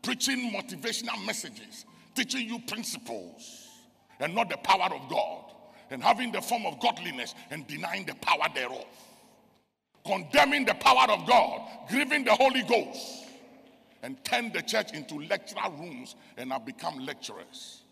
preaching 0.02 0.52
motivational 0.52 1.24
messages, 1.26 1.86
teaching 2.14 2.48
you 2.48 2.60
principles 2.68 3.66
and 4.20 4.34
not 4.34 4.48
the 4.48 4.56
power 4.58 4.94
of 4.94 5.08
God, 5.10 5.45
and 5.90 6.02
having 6.02 6.32
the 6.32 6.40
form 6.40 6.66
of 6.66 6.80
godliness 6.80 7.34
and 7.50 7.66
denying 7.66 8.04
the 8.06 8.14
power 8.16 8.46
thereof 8.54 8.86
condemning 10.06 10.64
the 10.64 10.74
power 10.74 11.10
of 11.10 11.26
God, 11.26 11.60
grieving 11.88 12.24
the 12.24 12.34
Holy 12.34 12.62
Ghost, 12.62 13.26
and 14.02 14.22
turn 14.24 14.52
the 14.52 14.62
church 14.62 14.92
into 14.92 15.16
lecturer 15.16 15.70
rooms 15.78 16.14
and 16.36 16.52
have 16.52 16.64
become 16.64 16.98
lecturers. 17.04 17.82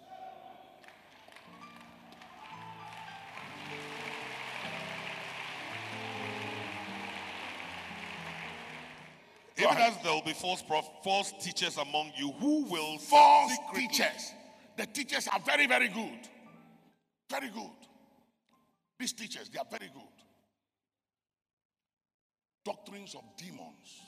Even 9.57 9.77
as 9.77 9.97
there 10.03 10.13
will 10.13 10.23
be 10.23 10.33
false, 10.33 10.63
prof- 10.63 10.91
false 11.03 11.33
teachers 11.41 11.77
among 11.77 12.13
you 12.17 12.33
who 12.33 12.65
will 12.65 12.99
false 12.99 13.53
teachers. 13.75 14.33
The 14.77 14.87
teachers 14.87 15.29
are 15.33 15.39
very, 15.41 15.67
very 15.69 15.89
good. 15.89 16.29
Very 17.35 17.49
good. 17.49 17.71
These 19.01 19.13
teachers, 19.15 19.49
they 19.49 19.59
are 19.59 19.67
very 19.69 19.91
good. 19.93 20.03
Doctrines 22.65 23.17
of 23.17 23.23
demons. 23.37 24.03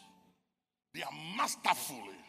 They 0.95 1.03
are 1.03 1.37
masterfully 1.37 2.21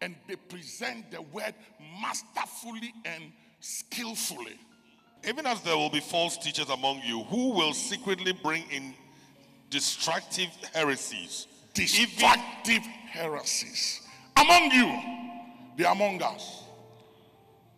and 0.00 0.14
they 0.28 0.36
present 0.36 1.10
the 1.10 1.22
word 1.22 1.54
masterfully 2.00 2.94
and 3.04 3.32
skillfully. 3.58 4.60
Even 5.28 5.44
as 5.44 5.60
there 5.62 5.76
will 5.76 5.90
be 5.90 5.98
false 5.98 6.38
teachers 6.38 6.70
among 6.70 7.02
you 7.04 7.24
who 7.24 7.50
will 7.50 7.72
secretly 7.72 8.32
bring 8.44 8.62
in 8.70 8.94
destructive 9.70 10.50
heresies. 10.72 11.48
Destructive 11.74 12.82
heresies. 13.10 14.02
Among 14.36 14.70
you, 14.70 15.00
they 15.76 15.84
are 15.84 15.92
among 15.92 16.22
us. 16.22 16.62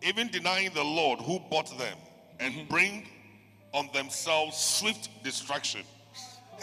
Even 0.03 0.27
denying 0.27 0.69
the 0.75 0.83
Lord 0.83 1.19
who 1.21 1.39
bought 1.49 1.75
them 1.79 1.97
and 2.39 2.67
bring 2.69 3.07
on 3.73 3.89
themselves 3.93 4.57
swift 4.57 5.09
destruction. 5.23 5.81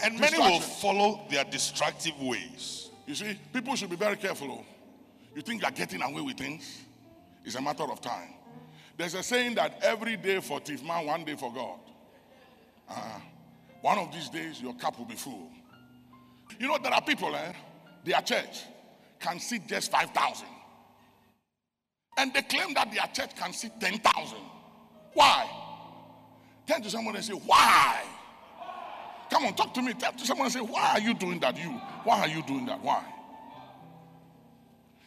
And 0.01 0.19
many 0.19 0.37
will 0.37 0.59
follow 0.59 1.21
their 1.29 1.43
destructive 1.43 2.19
ways. 2.19 2.89
You 3.05 3.15
see, 3.15 3.37
people 3.51 3.75
should 3.75 3.89
be 3.89 3.95
very 3.95 4.15
careful. 4.15 4.51
Oh. 4.51 4.65
You 5.35 5.41
think 5.41 5.61
you're 5.61 5.71
getting 5.71 6.01
away 6.01 6.21
with 6.21 6.37
things? 6.37 6.81
It's 7.45 7.55
a 7.55 7.61
matter 7.61 7.83
of 7.83 8.01
time. 8.01 8.29
There's 8.97 9.15
a 9.15 9.23
saying 9.23 9.55
that 9.55 9.79
every 9.83 10.17
day 10.17 10.39
for 10.39 10.59
thief 10.59 10.83
man, 10.83 11.05
one 11.05 11.25
day 11.25 11.35
for 11.35 11.51
God. 11.51 11.79
Uh, 12.89 13.19
one 13.81 13.97
of 13.97 14.13
these 14.13 14.29
days, 14.29 14.61
your 14.61 14.73
cup 14.75 14.97
will 14.97 15.05
be 15.05 15.15
full. 15.15 15.49
You 16.59 16.67
know, 16.67 16.77
there 16.81 16.93
are 16.93 17.01
people, 17.01 17.35
eh? 17.35 17.53
Their 18.05 18.21
church 18.21 18.63
can 19.19 19.39
seat 19.39 19.63
just 19.67 19.91
5,000. 19.91 20.47
And 22.17 22.33
they 22.33 22.43
claim 22.43 22.73
that 22.75 22.91
their 22.91 23.07
church 23.13 23.35
can 23.35 23.53
seat 23.53 23.71
10,000. 23.79 24.37
Why? 25.13 25.49
Turn 26.65 26.81
to 26.81 26.89
someone 26.89 27.15
and 27.15 27.23
say, 27.23 27.33
Why? 27.33 28.03
Come 29.29 29.45
on, 29.45 29.55
talk 29.55 29.73
to 29.73 29.81
me. 29.81 29.93
Tell 29.93 30.11
to 30.13 30.25
someone 30.25 30.45
and 30.45 30.53
say, 30.53 30.61
Why 30.61 30.93
are 30.93 30.99
you 30.99 31.13
doing 31.13 31.39
that? 31.39 31.57
You, 31.57 31.69
why 32.03 32.21
are 32.21 32.27
you 32.27 32.43
doing 32.43 32.65
that? 32.67 32.81
Why? 32.81 33.03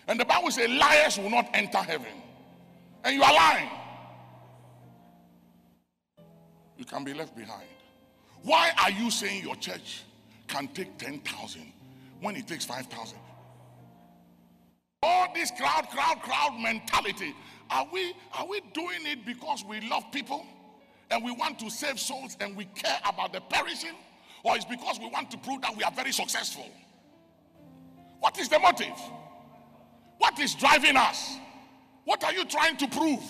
And 0.09 0.21
the 0.21 0.25
Bible 0.25 0.51
says, 0.51 0.69
Liars 0.69 1.19
will 1.19 1.31
not 1.31 1.49
enter 1.55 1.79
heaven. 1.79 2.13
And 3.05 3.15
you 3.15 3.23
are 3.23 3.33
lying. 3.33 3.71
You 6.77 6.85
can 6.85 7.05
be 7.05 7.15
left 7.15 7.37
behind. 7.37 7.67
Why 8.43 8.71
are 8.83 8.91
you 8.91 9.11
saying 9.11 9.43
your 9.43 9.57
church 9.57 10.03
can 10.47 10.69
take 10.69 10.99
10,000 10.99 11.73
when 12.21 12.37
it 12.37 12.47
takes 12.47 12.65
5,000? 12.65 13.19
All 15.03 15.29
this 15.35 15.51
crowd, 15.53 15.89
crowd, 15.91 16.21
crowd 16.23 16.59
mentality. 16.61 17.35
Are 17.71 17.87
we, 17.93 18.15
are 18.33 18.47
we 18.47 18.61
doing 18.73 19.07
it 19.07 19.25
because 19.25 19.65
we 19.65 19.81
love 19.89 20.05
people 20.13 20.45
and 21.11 21.25
we 21.25 21.31
want 21.33 21.59
to 21.61 21.71
save 21.71 21.99
souls 22.01 22.37
and 22.41 22.57
we 22.57 22.65
care 22.67 22.99
about 23.09 23.33
the 23.33 23.41
perishing? 23.41 23.95
Or 24.43 24.57
it's 24.57 24.65
because 24.65 24.99
we 24.99 25.09
want 25.09 25.31
to 25.33 25.39
prove 25.39 25.63
that 25.63 25.77
we 25.77 25.83
are 25.83 25.91
very 25.91 26.13
successful? 26.13 26.69
What 28.21 28.39
is 28.39 28.49
the 28.49 28.59
motive? 28.59 28.99
What 30.19 30.39
is 30.39 30.55
driving 30.55 30.97
us? 30.97 31.37
What 32.05 32.23
are 32.25 32.33
you 32.33 32.45
trying 32.45 32.77
to 32.79 32.89
prove? 32.89 33.23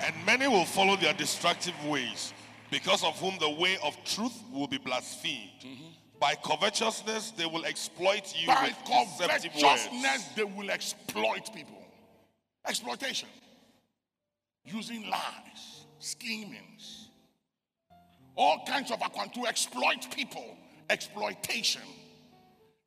And 0.00 0.14
many 0.26 0.46
will 0.48 0.66
follow 0.66 0.96
their 0.96 1.14
destructive 1.14 1.74
ways, 1.86 2.34
because 2.70 3.02
of 3.02 3.18
whom 3.18 3.36
the 3.40 3.48
way 3.48 3.78
of 3.82 3.96
truth 4.04 4.38
will 4.52 4.66
be 4.66 4.78
blasphemed. 4.78 5.50
Mm-hmm. 5.64 5.84
By 6.20 6.34
covetousness, 6.36 7.32
they 7.32 7.46
will 7.46 7.64
exploit 7.64 8.32
you. 8.36 8.46
By 8.46 8.70
covetousness, 8.86 10.28
they 10.36 10.44
will 10.44 10.70
exploit 10.70 11.52
people. 11.54 11.82
Exploitation. 12.66 13.28
Using 14.64 15.10
lies, 15.10 15.84
schemings, 15.98 17.10
all 18.36 18.64
kinds 18.66 18.90
of 18.90 19.00
account 19.02 19.34
to 19.34 19.46
exploit 19.46 20.08
people. 20.14 20.56
Exploitation. 20.88 21.82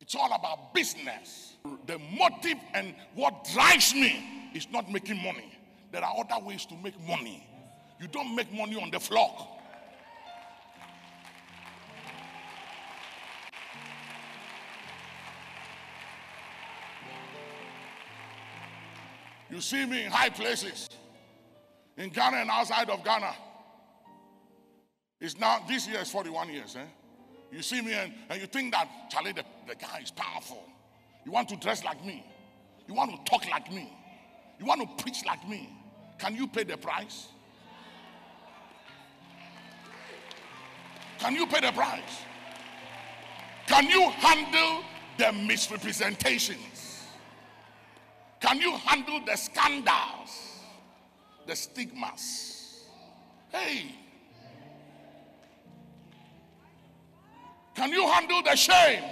It's 0.00 0.14
all 0.14 0.32
about 0.32 0.74
business. 0.74 1.56
The 1.86 1.98
motive 1.98 2.58
and 2.74 2.94
what 3.14 3.46
drives 3.52 3.94
me 3.94 4.50
is 4.54 4.66
not 4.70 4.90
making 4.90 5.22
money. 5.22 5.52
There 5.92 6.04
are 6.04 6.14
other 6.18 6.44
ways 6.44 6.66
to 6.66 6.74
make 6.76 6.98
money. 7.06 7.46
You 8.00 8.08
don't 8.08 8.34
make 8.34 8.52
money 8.52 8.80
on 8.80 8.90
the 8.90 9.00
flock. 9.00 9.57
You 19.50 19.60
see 19.60 19.86
me 19.86 20.04
in 20.04 20.10
high 20.10 20.28
places, 20.28 20.88
in 21.96 22.10
Ghana 22.10 22.38
and 22.38 22.50
outside 22.50 22.90
of 22.90 23.02
Ghana. 23.02 23.34
It's 25.20 25.38
now, 25.38 25.64
this 25.66 25.88
year 25.88 26.00
is 26.00 26.10
41 26.10 26.50
years. 26.50 26.76
Eh? 26.76 26.84
You 27.50 27.62
see 27.62 27.80
me 27.80 27.92
and, 27.92 28.12
and 28.28 28.40
you 28.40 28.46
think 28.46 28.72
that, 28.72 28.88
Charlie, 29.10 29.32
the, 29.32 29.44
the 29.66 29.74
guy 29.74 30.00
is 30.02 30.10
powerful. 30.10 30.62
You 31.24 31.32
want 31.32 31.48
to 31.48 31.56
dress 31.56 31.82
like 31.84 32.04
me. 32.04 32.24
You 32.86 32.94
want 32.94 33.10
to 33.10 33.30
talk 33.30 33.48
like 33.50 33.72
me. 33.72 33.92
You 34.60 34.66
want 34.66 34.80
to 34.80 35.02
preach 35.02 35.24
like 35.26 35.46
me. 35.48 35.68
Can 36.18 36.34
you 36.34 36.46
pay 36.46 36.64
the 36.64 36.76
price? 36.76 37.28
Can 41.18 41.34
you 41.34 41.46
pay 41.46 41.60
the 41.60 41.72
price? 41.72 42.22
Can 43.66 43.88
you 43.88 44.08
handle 44.10 44.84
the 45.18 45.32
misrepresentations? 45.32 46.77
Can 48.40 48.60
you 48.60 48.72
handle 48.76 49.20
the 49.24 49.36
scandals, 49.36 50.60
the 51.46 51.56
stigmas? 51.56 52.84
Hey, 53.50 53.94
can 57.74 57.90
you 57.90 58.06
handle 58.08 58.42
the 58.42 58.56
shame, 58.56 59.02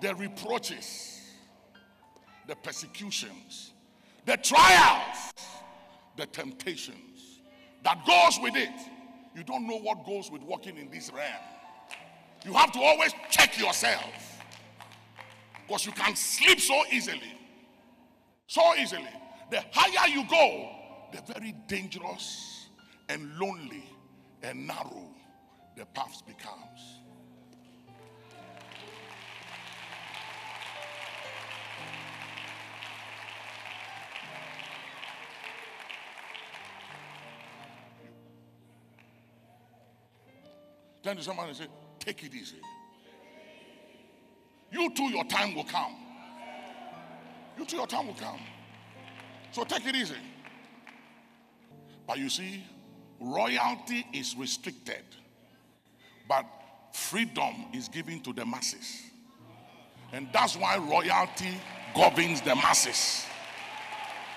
the 0.00 0.14
reproaches, 0.14 1.20
the 2.46 2.56
persecutions? 2.56 3.72
the 4.26 4.36
trials, 4.36 5.32
the 6.16 6.26
temptations 6.26 7.40
that 7.84 8.04
goes 8.04 8.42
with 8.42 8.56
it. 8.56 8.74
You 9.34 9.44
don't 9.44 9.66
know 9.66 9.78
what 9.78 10.04
goes 10.04 10.30
with 10.30 10.42
walking 10.42 10.76
in 10.76 10.90
this 10.90 11.12
realm. 11.12 11.32
You 12.44 12.52
have 12.52 12.72
to 12.72 12.80
always 12.80 13.12
check 13.30 13.58
yourself 13.58 14.42
because 15.66 15.86
you 15.86 15.92
can 15.92 16.14
slip 16.16 16.58
so 16.60 16.82
easily. 16.90 17.32
So 18.46 18.74
easily. 18.76 19.08
The 19.50 19.62
higher 19.72 20.08
you 20.08 20.24
go, 20.28 20.70
the 21.12 21.32
very 21.32 21.54
dangerous 21.66 22.68
and 23.08 23.38
lonely 23.38 23.84
and 24.42 24.66
narrow 24.66 25.10
the 25.76 25.84
path 25.86 26.22
becomes. 26.26 27.02
Turn 41.02 41.16
to 41.16 41.22
someone 41.22 41.46
and 41.46 41.56
say, 41.56 41.66
Take 42.00 42.24
it 42.24 42.34
easy. 42.34 42.56
You 44.72 44.92
too, 44.94 45.04
your 45.04 45.24
time 45.24 45.54
will 45.54 45.64
come. 45.64 46.05
You 47.58 47.64
too, 47.64 47.76
your 47.76 47.86
time 47.86 48.06
will 48.06 48.14
come. 48.14 48.40
So 49.52 49.64
take 49.64 49.86
it 49.86 49.96
easy. 49.96 50.16
But 52.06 52.18
you 52.18 52.28
see, 52.28 52.62
royalty 53.20 54.06
is 54.12 54.36
restricted, 54.36 55.02
but 56.28 56.44
freedom 56.92 57.66
is 57.72 57.88
given 57.88 58.20
to 58.20 58.32
the 58.32 58.44
masses. 58.44 59.02
And 60.12 60.28
that's 60.32 60.56
why 60.56 60.76
royalty 60.78 61.60
governs 61.94 62.40
the 62.42 62.54
masses. 62.54 63.24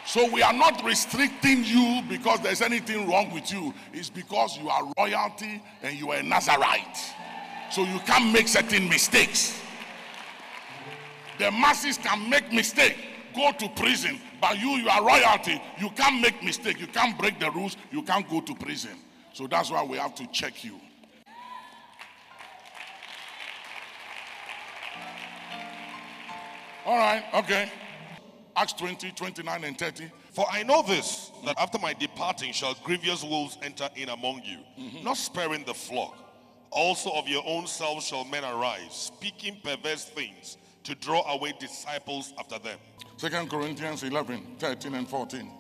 So 0.06 0.28
we 0.32 0.42
are 0.42 0.54
not 0.54 0.84
restricting 0.84 1.64
you 1.64 2.02
because 2.10 2.40
there's 2.42 2.62
anything 2.62 3.08
wrong 3.08 3.32
with 3.32 3.52
you. 3.52 3.74
It's 3.94 4.10
because 4.10 4.58
you 4.58 4.68
are 4.68 4.92
royalty 4.98 5.62
and 5.84 6.00
you 6.00 6.10
are 6.12 6.18
a 6.18 6.24
Nazarite. 6.24 6.98
So 7.70 7.84
you 7.84 8.00
can't 8.00 8.34
make 8.34 8.48
certain 8.48 8.90
mistakes. 8.90 9.62
The 11.38 11.52
masses 11.52 11.98
can 11.98 12.28
make 12.30 12.52
mistake, 12.52 12.98
go 13.40 13.52
to 13.54 13.70
prison. 13.70 14.20
But 14.42 14.60
you, 14.60 14.70
you 14.72 14.90
are 14.90 15.06
royalty. 15.06 15.62
You 15.80 15.90
can't 15.92 16.22
make 16.22 16.44
mistake. 16.44 16.80
You 16.80 16.88
can't 16.88 17.18
break 17.18 17.40
the 17.40 17.50
rules. 17.52 17.78
You 17.92 18.04
can't 18.04 18.28
go 18.30 18.42
to 18.42 18.56
prison. 18.56 18.92
So 19.34 19.48
that's 19.48 19.72
why 19.72 19.84
we 19.84 19.98
have 19.98 20.16
to 20.16 20.28
check 20.28 20.64
you. 20.64 20.80
All 26.86 26.98
right, 26.98 27.24
okay. 27.36 27.72
Acts 28.56 28.74
20, 28.74 29.12
29, 29.12 29.64
and 29.64 29.78
30. 29.78 30.12
For 30.32 30.46
I 30.52 30.64
know 30.64 30.82
this, 30.82 31.32
that 31.46 31.60
after 31.60 31.78
my 31.78 31.94
departing 31.94 32.52
shall 32.52 32.76
grievous 32.84 33.24
wolves 33.24 33.58
enter 33.62 33.90
in 33.96 34.10
among 34.10 34.42
you, 34.44 34.58
mm-hmm. 34.80 35.04
not 35.04 35.18
sparing 35.18 35.64
the 35.66 35.74
flock. 35.74 36.18
Also 36.72 37.12
of 37.12 37.28
your 37.28 37.44
own 37.46 37.68
selves 37.68 38.08
shall 38.08 38.26
men 38.26 38.44
arise, 38.44 38.92
speaking 38.92 39.60
perverse 39.64 40.06
things 40.06 40.58
to 40.90 40.96
draw 40.96 41.22
away 41.34 41.54
disciples 41.60 42.34
after 42.40 42.58
them. 42.60 42.78
Second 43.18 43.50
Corinthians 43.50 44.04
11, 44.04 44.56
13 44.58 44.96
and 44.96 45.08
14. 45.08 45.52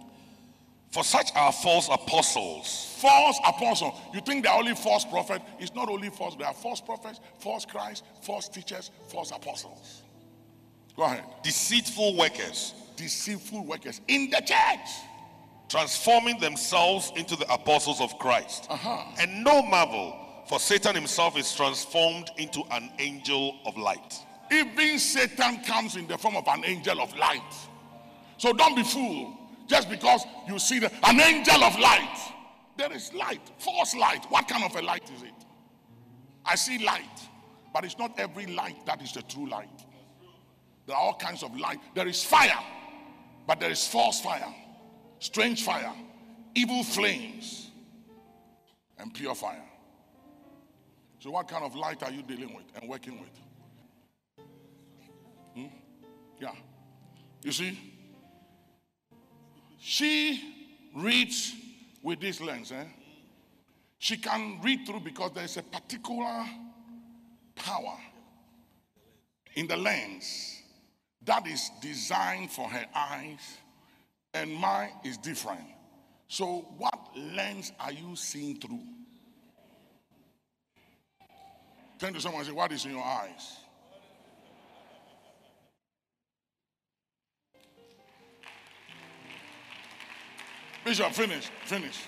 For 0.91 1.03
such 1.03 1.29
are 1.35 1.51
false 1.51 1.87
apostles. 1.87 2.95
False 2.99 3.39
apostles. 3.47 3.93
You 4.11 4.21
think 4.21 4.43
they're 4.43 4.53
only 4.53 4.73
false 4.73 5.05
prophet? 5.05 5.41
It's 5.59 5.75
not 5.75 5.87
only 5.87 6.09
false. 6.09 6.35
There 6.35 6.47
are 6.47 6.53
false 6.53 6.81
prophets, 6.81 7.19
false 7.37 7.63
Christ, 7.63 8.03
false 8.23 8.49
teachers, 8.49 8.89
false 9.07 9.29
apostles. 9.29 10.01
Go 10.95 11.03
ahead. 11.03 11.23
Deceitful 11.43 12.17
workers. 12.17 12.73
Deceitful 12.95 13.65
workers 13.65 14.01
in 14.07 14.31
the 14.31 14.37
church. 14.37 14.89
Transforming 15.69 16.39
themselves 16.39 17.11
into 17.15 17.35
the 17.35 17.53
apostles 17.53 18.01
of 18.01 18.17
Christ. 18.17 18.65
Uh-huh. 18.67 19.03
And 19.19 19.43
no 19.43 19.61
marvel, 19.61 20.15
for 20.47 20.59
Satan 20.59 20.95
himself 20.95 21.37
is 21.37 21.53
transformed 21.53 22.31
into 22.37 22.63
an 22.71 22.89
angel 22.97 23.59
of 23.67 23.77
light. 23.77 24.25
Even 24.51 24.99
Satan 24.99 25.63
comes 25.63 25.95
in 25.95 26.07
the 26.07 26.17
form 26.17 26.35
of 26.35 26.47
an 26.47 26.65
angel 26.65 26.99
of 27.01 27.15
light. 27.17 27.53
So 28.37 28.53
don't 28.53 28.75
be 28.75 28.83
fooled 28.83 29.35
just 29.67 29.89
because 29.89 30.23
you 30.47 30.57
see 30.57 30.79
the, 30.79 30.91
an 31.03 31.19
angel 31.19 31.63
of 31.63 31.77
light. 31.79 32.17
There 32.77 32.91
is 32.91 33.13
light, 33.13 33.41
false 33.59 33.95
light. 33.95 34.25
What 34.29 34.47
kind 34.47 34.63
of 34.63 34.75
a 34.75 34.81
light 34.81 35.09
is 35.15 35.21
it? 35.21 35.33
I 36.45 36.55
see 36.55 36.83
light, 36.83 37.03
but 37.73 37.83
it's 37.83 37.97
not 37.97 38.17
every 38.19 38.47
light 38.47 38.85
that 38.85 39.01
is 39.01 39.11
the 39.11 39.21
true 39.21 39.47
light. 39.47 39.85
There 40.87 40.95
are 40.95 41.01
all 41.01 41.15
kinds 41.15 41.43
of 41.43 41.55
light. 41.57 41.79
There 41.93 42.07
is 42.07 42.23
fire, 42.23 42.57
but 43.45 43.59
there 43.59 43.69
is 43.69 43.85
false 43.85 44.21
fire, 44.21 44.55
strange 45.19 45.63
fire, 45.63 45.93
evil 46.55 46.83
flames, 46.83 47.69
and 48.97 49.13
pure 49.13 49.35
fire. 49.35 49.63
So, 51.19 51.29
what 51.31 51.47
kind 51.47 51.63
of 51.63 51.75
light 51.75 52.01
are 52.01 52.11
you 52.11 52.23
dealing 52.23 52.55
with 52.55 52.65
and 52.75 52.89
working 52.89 53.19
with? 53.19 53.29
Yeah. 56.39 56.53
You 57.43 57.51
see, 57.51 57.77
she 59.79 60.41
reads 60.95 61.53
with 62.01 62.19
this 62.19 62.41
lens. 62.41 62.71
Eh? 62.71 62.85
She 63.97 64.17
can 64.17 64.59
read 64.61 64.85
through 64.85 65.01
because 65.01 65.31
there's 65.33 65.57
a 65.57 65.63
particular 65.63 66.45
power 67.55 67.97
in 69.55 69.67
the 69.67 69.77
lens 69.77 70.61
that 71.25 71.45
is 71.47 71.69
designed 71.81 72.49
for 72.51 72.67
her 72.69 72.85
eyes, 72.95 73.57
and 74.33 74.53
mine 74.53 74.91
is 75.03 75.17
different. 75.17 75.65
So, 76.27 76.65
what 76.77 76.97
lens 77.15 77.71
are 77.79 77.91
you 77.91 78.15
seeing 78.15 78.59
through? 78.59 78.79
Turn 81.99 82.13
to 82.13 82.21
someone 82.21 82.41
and 82.41 82.47
say, 82.47 82.53
What 82.53 82.71
is 82.71 82.85
in 82.85 82.91
your 82.91 83.03
eyes? 83.03 83.58
Bishop, 90.89 91.13
finish, 91.13 91.51
finish. 91.65 91.99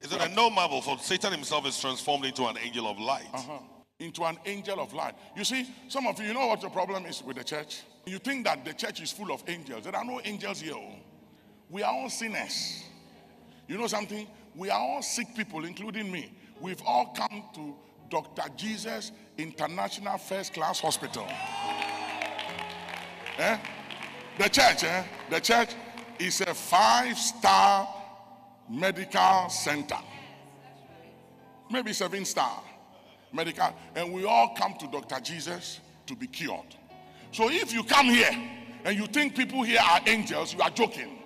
Is 0.00 0.12
it 0.12 0.20
a 0.20 0.28
no 0.28 0.48
marvel, 0.48 0.80
for 0.80 0.96
Satan 1.00 1.32
himself 1.32 1.66
is 1.66 1.76
transformed 1.80 2.24
into 2.24 2.46
an 2.46 2.56
angel 2.64 2.86
of 2.86 3.00
light. 3.00 3.26
Uh-huh. 3.34 3.58
Into 3.98 4.22
an 4.22 4.38
angel 4.46 4.78
of 4.78 4.92
light. 4.94 5.14
You 5.36 5.42
see, 5.42 5.66
some 5.88 6.06
of 6.06 6.20
you, 6.20 6.26
you 6.26 6.34
know 6.34 6.46
what 6.46 6.60
the 6.60 6.68
problem 6.68 7.04
is 7.06 7.20
with 7.24 7.36
the 7.36 7.42
church? 7.42 7.82
You 8.06 8.20
think 8.20 8.44
that 8.44 8.64
the 8.64 8.72
church 8.72 9.02
is 9.02 9.10
full 9.10 9.32
of 9.32 9.42
angels. 9.48 9.82
There 9.82 9.96
are 9.96 10.04
no 10.04 10.20
angels 10.24 10.60
here. 10.60 10.74
oh. 10.76 10.94
We 11.68 11.82
are 11.82 11.92
all 11.92 12.08
sinners. 12.08 12.84
You 13.66 13.76
know 13.78 13.88
something? 13.88 14.28
We 14.54 14.70
are 14.70 14.78
all 14.78 15.02
sick 15.02 15.34
people, 15.34 15.64
including 15.64 16.12
me. 16.12 16.32
We've 16.60 16.82
all 16.86 17.06
come 17.06 17.42
to 17.56 17.74
Dr. 18.08 18.48
Jesus 18.56 19.10
International 19.36 20.16
First 20.16 20.54
Class 20.54 20.78
Hospital. 20.78 21.26
Eh? 23.36 23.58
The 24.38 24.48
church, 24.48 24.84
eh? 24.84 25.02
The 25.28 25.40
church 25.40 25.70
is 26.20 26.40
a 26.42 26.54
five 26.54 27.18
star 27.18 27.88
medical 28.68 29.48
center. 29.48 29.98
Maybe 31.70 31.92
seven 31.92 32.24
star 32.24 32.62
medical. 33.32 33.74
And 33.94 34.12
we 34.12 34.24
all 34.24 34.54
come 34.56 34.74
to 34.74 34.86
Dr. 34.88 35.20
Jesus 35.20 35.80
to 36.06 36.14
be 36.14 36.26
cured. 36.26 36.76
So 37.32 37.48
if 37.50 37.72
you 37.72 37.84
come 37.84 38.06
here 38.06 38.30
and 38.84 38.98
you 38.98 39.06
think 39.06 39.34
people 39.34 39.62
here 39.62 39.80
are 39.80 40.00
angels, 40.06 40.52
you 40.52 40.60
are 40.60 40.70
joking. 40.70 41.18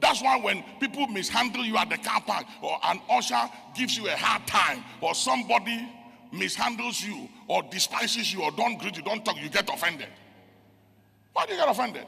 That's 0.00 0.22
why 0.22 0.38
when 0.38 0.62
people 0.78 1.06
mishandle 1.08 1.64
you 1.64 1.76
at 1.76 1.90
the 1.90 1.98
car 1.98 2.20
park, 2.20 2.44
or 2.62 2.78
an 2.84 3.00
usher 3.10 3.50
gives 3.74 3.96
you 3.96 4.06
a 4.06 4.16
hard 4.16 4.46
time, 4.46 4.84
or 5.00 5.14
somebody 5.14 5.88
mishandles 6.32 7.04
you, 7.04 7.28
or 7.48 7.64
despises 7.64 8.32
you, 8.32 8.42
or 8.42 8.52
don't 8.52 8.78
greet 8.78 8.96
you, 8.96 9.02
don't 9.02 9.24
talk, 9.24 9.42
you 9.42 9.48
get 9.48 9.68
offended. 9.68 10.06
Why 11.32 11.46
do 11.46 11.54
you 11.54 11.58
get 11.58 11.68
offended? 11.68 12.06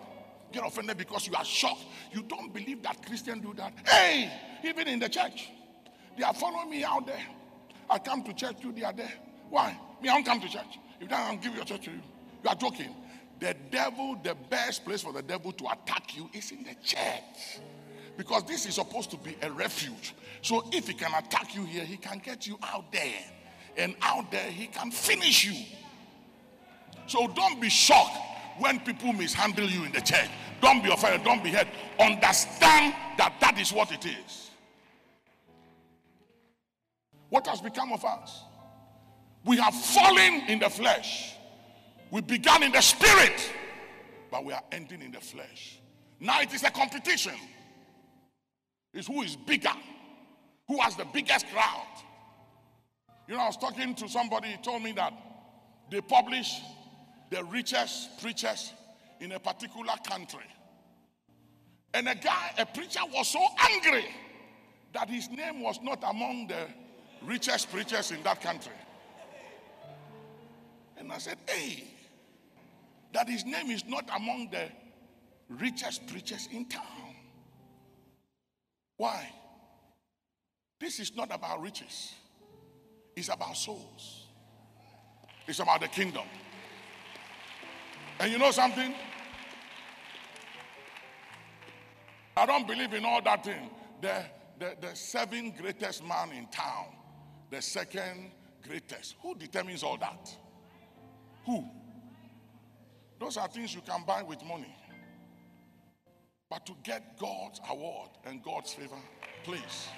Get 0.53 0.67
offended 0.67 0.99
because 0.99 1.27
you 1.27 1.35
are 1.35 1.45
shocked. 1.45 1.85
You 2.13 2.23
don't 2.23 2.53
believe 2.53 2.83
that 2.83 3.05
Christians 3.07 3.43
do 3.43 3.55
that. 3.55 3.73
Hey, 3.87 4.31
even 4.65 4.89
in 4.89 4.99
the 4.99 5.09
church, 5.09 5.49
they 6.17 6.25
are 6.25 6.35
following 6.35 6.71
me 6.71 6.83
out 6.85 7.07
there. 7.07 7.23
I 7.89 7.99
come 7.99 8.23
to 8.25 8.33
church 8.33 8.61
too, 8.61 8.73
they 8.73 8.83
are 8.83 8.93
there. 8.93 9.13
Why? 9.49 9.77
Me, 10.03 10.09
I 10.09 10.15
don't 10.15 10.25
come 10.25 10.41
to 10.41 10.49
church. 10.49 10.79
If 11.01 11.09
they 11.09 11.17
don't 11.17 11.41
give 11.41 11.55
your 11.55 11.65
church 11.65 11.85
to 11.85 11.91
you, 11.91 12.01
you 12.43 12.49
are 12.49 12.55
joking. 12.55 12.95
The 13.39 13.55
devil, 13.71 14.19
the 14.23 14.37
best 14.49 14.85
place 14.85 15.03
for 15.03 15.13
the 15.13 15.23
devil 15.23 15.53
to 15.53 15.65
attack 15.67 16.17
you 16.17 16.29
is 16.33 16.51
in 16.51 16.63
the 16.63 16.75
church. 16.85 17.61
Because 18.17 18.45
this 18.45 18.67
is 18.67 18.75
supposed 18.75 19.11
to 19.13 19.17
be 19.17 19.37
a 19.43 19.51
refuge. 19.51 20.15
So 20.43 20.69
if 20.73 20.89
he 20.89 20.95
can 20.95 21.13
attack 21.15 21.55
you 21.55 21.65
here, 21.65 21.85
he 21.85 21.97
can 21.97 22.19
get 22.19 22.47
you 22.47 22.59
out 22.63 22.93
there. 22.93 23.25
And 23.77 23.95
out 24.03 24.31
there, 24.31 24.51
he 24.51 24.67
can 24.67 24.91
finish 24.91 25.45
you. 25.45 25.65
So 27.07 27.29
don't 27.29 27.61
be 27.61 27.71
shocked 27.71 28.30
when 28.61 28.79
people 28.81 29.12
mishandle 29.12 29.68
you 29.68 29.85
in 29.85 29.92
the 29.92 30.01
church. 30.01 30.29
Don't 30.61 30.85
be 30.85 30.92
offended. 30.92 31.25
Don't 31.25 31.42
be 31.42 31.51
hurt. 31.51 31.66
Understand 31.99 32.94
that 33.16 33.35
that 33.40 33.59
is 33.59 33.73
what 33.73 33.90
it 33.90 34.05
is. 34.07 34.51
What 37.31 37.46
has 37.46 37.61
become 37.61 37.92
of 37.92 38.05
us? 38.05 38.42
We 39.44 39.57
have 39.57 39.75
fallen 39.75 40.42
in 40.49 40.59
the 40.59 40.68
flesh. 40.68 41.35
We 42.11 42.20
began 42.20 42.62
in 42.62 42.73
the 42.73 42.81
spirit, 42.81 43.53
but 44.31 44.44
we 44.44 44.53
are 44.53 44.62
ending 44.73 45.01
in 45.01 45.12
the 45.12 45.20
flesh. 45.20 45.81
Now 46.18 46.40
it 46.42 46.53
is 46.53 46.62
a 46.62 46.70
competition. 46.70 47.35
It's 48.92 49.07
who 49.07 49.23
is 49.23 49.37
bigger, 49.37 49.73
who 50.68 50.81
has 50.81 50.96
the 50.96 51.07
biggest 51.12 51.46
crowd. 51.49 51.87
You 53.29 53.37
know, 53.37 53.42
I 53.42 53.46
was 53.46 53.57
talking 53.57 53.94
to 53.94 54.09
somebody, 54.09 54.49
he 54.49 54.57
told 54.57 54.83
me 54.83 54.92
that 54.92 55.14
they 55.90 56.01
publish 56.01 56.61
the 57.31 57.45
richest 57.45 58.21
preachers 58.21 58.73
in 59.21 59.33
a 59.33 59.38
particular 59.38 59.95
country. 60.09 60.45
And 61.95 62.09
a 62.09 62.14
guy, 62.14 62.53
a 62.59 62.66
preacher, 62.66 63.01
was 63.12 63.29
so 63.29 63.45
angry 63.71 64.05
that 64.93 65.09
his 65.09 65.29
name 65.31 65.62
was 65.62 65.81
not 65.83 66.03
among 66.07 66.49
the 66.49 66.66
richest 67.23 67.71
preachers 67.71 68.11
in 68.11 68.23
that 68.23 68.40
country. 68.40 68.73
And 70.97 71.11
I 71.11 71.19
said, 71.19 71.38
hey, 71.49 71.85
that 73.12 73.29
his 73.29 73.45
name 73.45 73.71
is 73.71 73.85
not 73.87 74.09
among 74.14 74.51
the 74.51 74.69
richest 75.49 76.07
preachers 76.07 76.49
in 76.53 76.66
town. 76.66 76.85
Why? 78.97 79.29
This 80.79 81.01
is 81.01 81.14
not 81.14 81.35
about 81.35 81.62
riches, 81.62 82.14
it's 83.14 83.29
about 83.29 83.57
souls, 83.57 84.27
it's 85.47 85.59
about 85.59 85.81
the 85.81 85.88
kingdom. 85.88 86.25
And 88.20 88.30
you 88.30 88.38
know 88.38 88.50
something? 88.50 88.94
I 92.37 92.46
don't 92.46 92.68
believe 92.68 92.92
in 92.92 93.04
all 93.04 93.23
that 93.23 93.42
thing. 93.44 93.71
The, 94.02 94.25
the, 94.58 94.77
the 94.79 94.94
seven 94.94 95.54
greatest 95.58 96.04
man 96.06 96.31
in 96.33 96.46
town, 96.48 96.87
the 97.50 97.62
second 97.62 98.31
greatest. 98.66 99.16
Who 99.23 99.35
determines 99.35 99.83
all 99.83 99.96
that? 99.96 100.37
Who? 101.46 101.64
Those 103.18 103.38
are 103.38 103.48
things 103.48 103.75
you 103.75 103.81
can 103.81 104.04
buy 104.06 104.23
with 104.23 104.44
money. 104.44 104.75
But 106.50 106.66
to 106.66 106.73
get 106.83 107.18
God's 107.18 107.60
award 107.71 108.10
and 108.27 108.42
God's 108.42 108.73
favor, 108.75 108.96
please. 109.44 109.88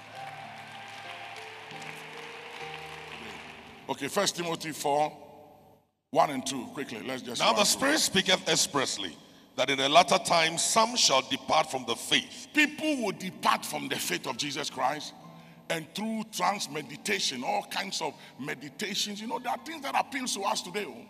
Okay, 3.89 4.07
First 4.07 4.37
Timothy 4.37 4.71
4, 4.71 5.22
1 6.13 6.29
and 6.31 6.47
2. 6.47 6.67
Quickly, 6.75 7.03
let's 7.07 7.23
just. 7.23 7.41
Now 7.41 7.55
the. 7.55 7.65
Spirit 7.65 7.99
speaketh 7.99 8.47
expressly 8.49 9.17
that 9.57 9.71
in 9.71 9.79
the 9.79 9.89
latter 9.89 10.19
time 10.19 10.59
some 10.59 10.95
shall 10.95 11.23
depart 11.23 11.71
from 11.71 11.85
the 11.87 11.97
faith, 11.97 12.49
People 12.55 13.03
will 13.03 13.13
depart 13.13 13.65
from 13.65 13.89
the 13.89 13.97
faith 13.97 14.27
of 14.27 14.37
Jesus 14.37 14.69
Christ 14.71 15.15
and 15.71 15.87
through 15.95 16.25
trance 16.33 16.69
meditation, 16.71 17.43
all 17.43 17.65
kinds 17.71 18.03
of 18.03 18.13
meditations. 18.39 19.21
You 19.23 19.27
know, 19.27 19.39
there 19.39 19.53
are 19.53 19.59
things 19.65 19.83
that 19.83 19.99
appeal 19.99 20.27
to 20.27 20.43
us 20.43 20.61
today. 20.61 20.85
oh. 20.87 21.07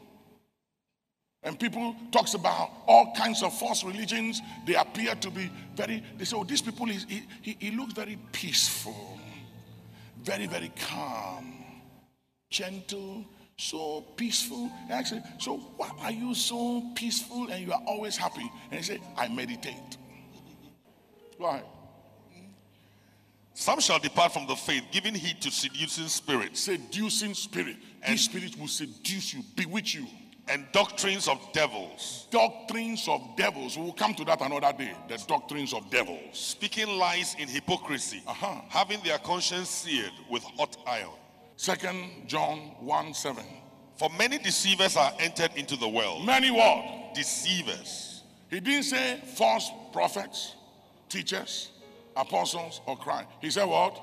And 1.42 1.59
people 1.59 1.96
talks 2.12 2.34
about 2.34 2.70
all 2.86 3.12
kinds 3.16 3.42
of 3.42 3.53
false 3.59 3.82
religions. 3.82 4.40
They 4.64 4.76
appear 4.76 5.16
to 5.16 5.30
be 5.30 5.50
very. 5.74 6.00
They 6.16 6.24
say, 6.24 6.36
"Oh, 6.36 6.44
these 6.44 6.62
people 6.62 6.88
is 6.88 7.07
he, 7.09 7.24
he, 7.42 7.57
he 7.59 7.70
looks 7.72 7.92
very 7.92 8.16
peaceful, 8.30 9.18
very 10.22 10.46
very 10.46 10.70
calm, 10.88 11.53
gentle, 12.50 13.24
so 13.62 14.02
peaceful. 14.16 14.70
Said, 15.04 15.22
So 15.38 15.56
why 15.76 15.90
are 16.02 16.10
you 16.12 16.34
so 16.34 16.82
peaceful 16.94 17.48
and 17.48 17.64
you 17.66 17.72
are 17.72 17.82
always 17.86 18.16
happy? 18.16 18.50
And 18.70 18.78
he 18.80 18.82
said, 18.82 19.00
I 19.16 19.28
meditate. 19.28 19.96
Why? 21.38 21.62
Some 23.54 23.80
shall 23.80 23.98
depart 23.98 24.32
from 24.32 24.46
the 24.46 24.56
faith, 24.56 24.84
giving 24.90 25.14
heed 25.14 25.40
to 25.42 25.50
seducing 25.50 26.08
spirits 26.08 26.60
Seducing 26.60 27.34
spirit. 27.34 27.76
And- 28.02 28.14
These 28.14 28.24
spirits 28.24 28.56
will 28.56 28.68
seduce 28.68 29.34
you, 29.34 29.42
bewitch 29.56 29.94
you. 29.94 30.06
and 30.48 30.66
doctrines 30.72 31.28
of 31.28 31.38
devils, 31.52 32.26
Doctrines 32.32 33.06
of 33.06 33.20
devils. 33.36 33.76
We 33.78 33.84
will 33.84 33.92
come 33.92 34.12
to 34.14 34.24
that 34.24 34.40
another 34.40 34.72
day. 34.76 34.92
The 35.08 35.22
doctrines 35.28 35.72
of 35.72 35.88
devils. 35.90 36.18
speaking 36.36 36.88
lies 36.98 37.36
in 37.38 37.46
hypocrisy, 37.48 38.22
Uh-huh. 38.26 38.60
having 38.68 39.00
their 39.04 39.18
conscience 39.18 39.68
seared 39.68 40.12
with 40.30 40.42
hot 40.42 40.76
iron. 40.86 41.10
Second 41.62 42.26
John 42.26 42.58
1 42.80 43.14
7. 43.14 43.44
For 43.94 44.10
many 44.18 44.36
deceivers 44.36 44.96
are 44.96 45.12
entered 45.20 45.52
into 45.54 45.76
the 45.76 45.86
world. 45.86 46.26
Many 46.26 46.50
what? 46.50 47.14
Deceivers. 47.14 48.24
He 48.50 48.58
didn't 48.58 48.82
say 48.82 49.20
false 49.36 49.70
prophets, 49.92 50.56
teachers, 51.08 51.70
apostles, 52.16 52.80
or 52.84 52.96
Christ. 52.96 53.28
He 53.40 53.48
said 53.48 53.66
what? 53.66 53.96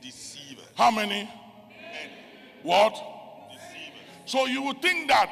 Deceivers. 0.00 0.64
How 0.76 0.90
many? 0.90 1.28
What? 2.62 2.94
Deceivers. 3.50 4.00
So 4.24 4.46
you 4.46 4.62
would 4.62 4.80
think 4.80 5.08
that 5.08 5.30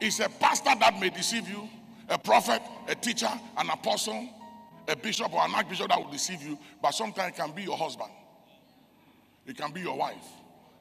it's 0.00 0.20
a 0.20 0.28
pastor 0.28 0.70
that 0.78 1.00
may 1.00 1.10
deceive 1.10 1.48
you, 1.48 1.68
a 2.10 2.16
prophet, 2.16 2.62
a 2.86 2.94
teacher, 2.94 3.40
an 3.56 3.70
apostle, 3.70 4.28
a 4.86 4.94
bishop, 4.94 5.32
or 5.32 5.44
an 5.44 5.52
archbishop 5.52 5.88
that 5.88 5.98
will 5.98 6.12
deceive 6.12 6.44
you, 6.44 6.56
but 6.80 6.92
sometimes 6.92 7.32
it 7.32 7.40
can 7.40 7.50
be 7.50 7.64
your 7.64 7.76
husband, 7.76 8.10
it 9.48 9.56
can 9.56 9.72
be 9.72 9.80
your 9.80 9.96
wife. 9.96 10.28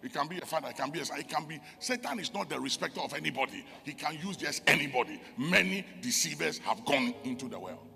It 0.03 0.13
can 0.13 0.27
be 0.27 0.39
a 0.39 0.45
father, 0.45 0.69
it 0.69 0.77
can 0.77 0.89
be 0.89 0.99
a 0.99 1.05
son, 1.05 1.19
it 1.19 1.29
can 1.29 1.45
be. 1.45 1.59
Satan 1.79 2.19
is 2.19 2.33
not 2.33 2.49
the 2.49 2.59
respecter 2.59 3.01
of 3.01 3.13
anybody. 3.13 3.65
He 3.83 3.93
can 3.93 4.17
use 4.23 4.37
just 4.37 4.63
anybody. 4.67 5.21
Many 5.37 5.85
deceivers 6.01 6.57
have 6.59 6.83
gone 6.85 7.13
into 7.23 7.47
the 7.47 7.59
world. 7.59 7.87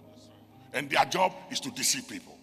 And 0.74 0.90
their 0.90 1.06
job 1.06 1.34
is 1.50 1.60
to 1.62 1.72
deceive 1.72 2.08
people. 2.08 2.38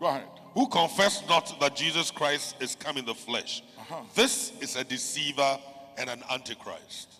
Go 0.00 0.06
ahead. 0.06 0.26
Who 0.54 0.68
confess 0.68 1.26
not 1.28 1.58
that 1.60 1.76
Jesus 1.76 2.10
Christ 2.10 2.56
is 2.60 2.74
come 2.74 2.98
in 2.98 3.04
the 3.04 3.14
flesh. 3.14 3.62
Uh-huh. 3.78 4.02
This 4.14 4.52
is 4.60 4.76
a 4.76 4.84
deceiver 4.84 5.58
and 5.96 6.10
an 6.10 6.22
antichrist. 6.30 7.14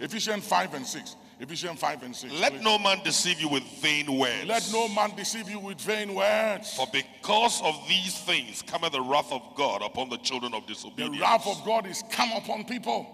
Ephesians 0.00 0.46
5 0.46 0.74
and 0.74 0.86
6. 0.86 1.16
Ephesians 1.40 1.80
5 1.80 2.02
and 2.04 2.14
6. 2.14 2.32
Let 2.34 2.52
please. 2.52 2.62
no 2.62 2.78
man 2.78 3.00
deceive 3.02 3.40
you 3.40 3.48
with 3.48 3.64
vain 3.80 4.18
words. 4.18 4.46
Let 4.46 4.68
no 4.72 4.88
man 4.88 5.16
deceive 5.16 5.50
you 5.50 5.58
with 5.58 5.80
vain 5.80 6.14
words. 6.14 6.74
For 6.74 6.86
because 6.92 7.60
of 7.62 7.76
these 7.88 8.18
things 8.20 8.62
cometh 8.62 8.92
the 8.92 9.00
wrath 9.00 9.32
of 9.32 9.42
God 9.56 9.82
upon 9.82 10.10
the 10.10 10.18
children 10.18 10.54
of 10.54 10.66
disobedience. 10.66 11.16
The 11.16 11.22
wrath 11.22 11.46
of 11.46 11.64
God 11.64 11.86
is 11.86 12.04
come 12.10 12.32
upon 12.32 12.64
people 12.64 13.06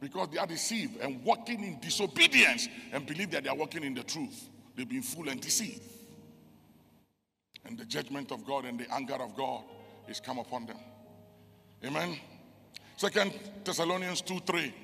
because 0.00 0.28
they 0.30 0.38
are 0.38 0.46
deceived 0.46 1.00
and 1.00 1.24
walking 1.24 1.64
in 1.64 1.80
disobedience 1.80 2.68
and 2.92 3.06
believe 3.06 3.30
that 3.30 3.44
they 3.44 3.48
are 3.48 3.56
walking 3.56 3.82
in 3.82 3.94
the 3.94 4.02
truth. 4.02 4.48
They've 4.76 4.88
been 4.88 5.02
fooled 5.02 5.28
and 5.28 5.40
deceived. 5.40 5.80
And 7.64 7.78
the 7.78 7.86
judgment 7.86 8.30
of 8.30 8.44
God 8.46 8.66
and 8.66 8.78
the 8.78 8.92
anger 8.92 9.14
of 9.14 9.34
God 9.34 9.62
is 10.06 10.20
come 10.20 10.38
upon 10.38 10.66
them. 10.66 10.76
Amen. 11.82 12.18
Second 12.96 13.32
Thessalonians 13.64 14.20
2 14.20 14.40
3. 14.40 14.74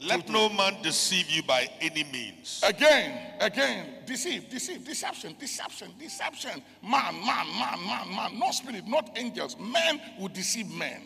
Let 0.00 0.28
no 0.28 0.48
man 0.50 0.76
deceive 0.82 1.30
you 1.30 1.42
by 1.42 1.68
any 1.80 2.04
means. 2.04 2.60
Again, 2.66 3.34
again, 3.40 3.86
deceive, 4.04 4.50
deceive, 4.50 4.84
deception, 4.84 5.34
deception, 5.38 5.92
deception. 5.98 6.62
Man, 6.82 7.14
man, 7.14 7.46
man, 7.58 7.86
man, 7.86 8.14
man. 8.14 8.38
Not 8.38 8.54
spirit, 8.54 8.86
not 8.86 9.16
angels. 9.16 9.56
Men 9.58 10.00
will 10.18 10.28
deceive 10.28 10.70
men. 10.70 11.02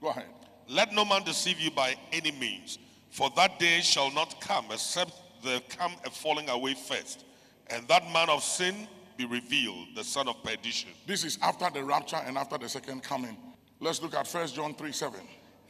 Go 0.00 0.08
ahead. 0.08 0.26
Let 0.68 0.92
no 0.92 1.04
man 1.04 1.24
deceive 1.24 1.58
you 1.58 1.70
by 1.70 1.96
any 2.12 2.32
means. 2.32 2.78
For 3.10 3.30
that 3.36 3.58
day 3.58 3.80
shall 3.80 4.10
not 4.12 4.40
come 4.40 4.66
except 4.70 5.12
there 5.42 5.60
come 5.68 5.92
a 6.04 6.10
falling 6.10 6.50
away 6.50 6.74
first, 6.74 7.24
and 7.68 7.86
that 7.88 8.04
man 8.12 8.28
of 8.28 8.42
sin 8.42 8.86
be 9.16 9.24
revealed, 9.24 9.86
the 9.94 10.04
son 10.04 10.28
of 10.28 10.42
perdition. 10.42 10.90
This 11.06 11.24
is 11.24 11.38
after 11.42 11.68
the 11.70 11.82
rapture 11.82 12.16
and 12.24 12.36
after 12.36 12.58
the 12.58 12.68
second 12.68 13.02
coming. 13.02 13.36
Let's 13.80 14.02
look 14.02 14.14
at 14.14 14.26
First 14.26 14.54
John 14.54 14.74
3 14.74 14.92
7. 14.92 15.20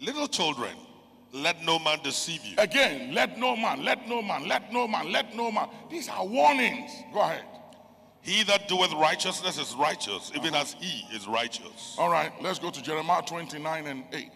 Little 0.00 0.28
children, 0.28 0.76
let 1.32 1.62
no 1.64 1.78
man 1.78 1.98
deceive 2.02 2.44
you. 2.44 2.54
Again, 2.58 3.14
let 3.14 3.38
no 3.38 3.56
man, 3.56 3.84
let 3.84 4.08
no 4.08 4.22
man, 4.22 4.48
let 4.48 4.72
no 4.72 4.88
man, 4.88 5.12
let 5.12 5.36
no 5.36 5.50
man. 5.50 5.68
These 5.90 6.08
are 6.08 6.24
warnings. 6.24 6.90
Go 7.12 7.20
ahead. 7.20 7.44
He 8.20 8.42
that 8.44 8.68
doeth 8.68 8.92
righteousness 8.94 9.58
is 9.58 9.74
righteous, 9.74 10.32
even 10.34 10.54
as 10.54 10.74
he 10.74 11.04
is 11.14 11.26
righteous. 11.26 11.96
All 11.98 12.10
right, 12.10 12.32
let's 12.42 12.58
go 12.58 12.70
to 12.70 12.82
Jeremiah 12.82 13.22
29 13.22 13.86
and 13.86 14.04
8. 14.12 14.30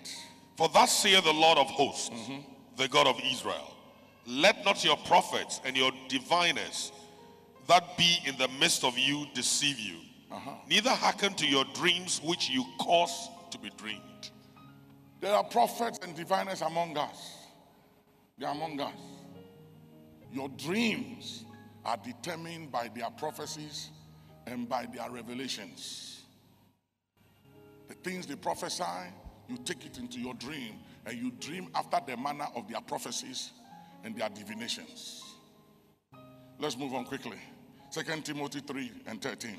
For 0.57 0.69
thus 0.69 0.97
saith 0.97 1.25
the 1.25 1.33
Lord 1.33 1.59
of 1.59 1.67
hosts, 1.67 2.11
mm-hmm. 2.11 2.41
the 2.77 2.89
God 2.89 3.07
of 3.07 3.21
Israel 3.31 3.75
Let 4.27 4.65
not 4.65 4.85
your 4.85 4.97
prophets 4.99 5.61
and 5.65 5.77
your 5.77 5.91
diviners 6.09 6.93
that 7.67 7.97
be 7.97 8.19
in 8.27 8.37
the 8.39 8.49
midst 8.61 8.85
of 8.85 8.99
you 8.99 9.27
deceive 9.35 9.79
you, 9.79 9.97
uh-huh. 10.31 10.51
neither 10.69 10.91
hearken 10.91 11.35
to 11.35 11.47
your 11.47 11.65
dreams 11.75 12.21
which 12.25 12.49
you 12.49 12.65
cause 12.79 13.29
to 13.51 13.59
be 13.59 13.71
dreamed. 13.77 14.03
There 15.23 15.33
are 15.33 15.45
prophets 15.45 16.01
and 16.03 16.17
diviners 16.17 16.63
among 16.63 16.99
us. 16.99 17.37
They 18.37 18.45
are 18.45 18.53
among 18.53 18.81
us. 18.81 18.99
Your 20.33 20.49
dreams 20.49 21.45
are 21.85 21.97
determined 21.97 22.73
by 22.73 22.91
their 22.93 23.09
prophecies 23.11 23.91
and 24.49 24.69
by 24.69 24.87
their 24.93 25.09
revelations. 25.09 26.25
The 27.87 27.95
things 27.95 28.27
they 28.27 28.35
prophesy, 28.35 28.83
you 29.49 29.59
take 29.65 29.87
it 29.87 29.99
into 29.99 30.19
your 30.19 30.35
dream 30.35 30.75
and 31.07 31.17
you 31.17 31.31
dream 31.39 31.69
after 31.77 32.01
the 32.05 32.17
manner 32.17 32.49
of 32.57 32.69
their 32.69 32.81
prophecies 32.81 33.53
and 34.03 34.17
their 34.17 34.29
divinations. 34.29 35.23
Let's 36.59 36.77
move 36.77 36.95
on 36.95 37.05
quickly. 37.05 37.39
Second 37.91 38.25
Timothy 38.25 38.59
3 38.59 38.91
and 39.07 39.23
13. 39.23 39.57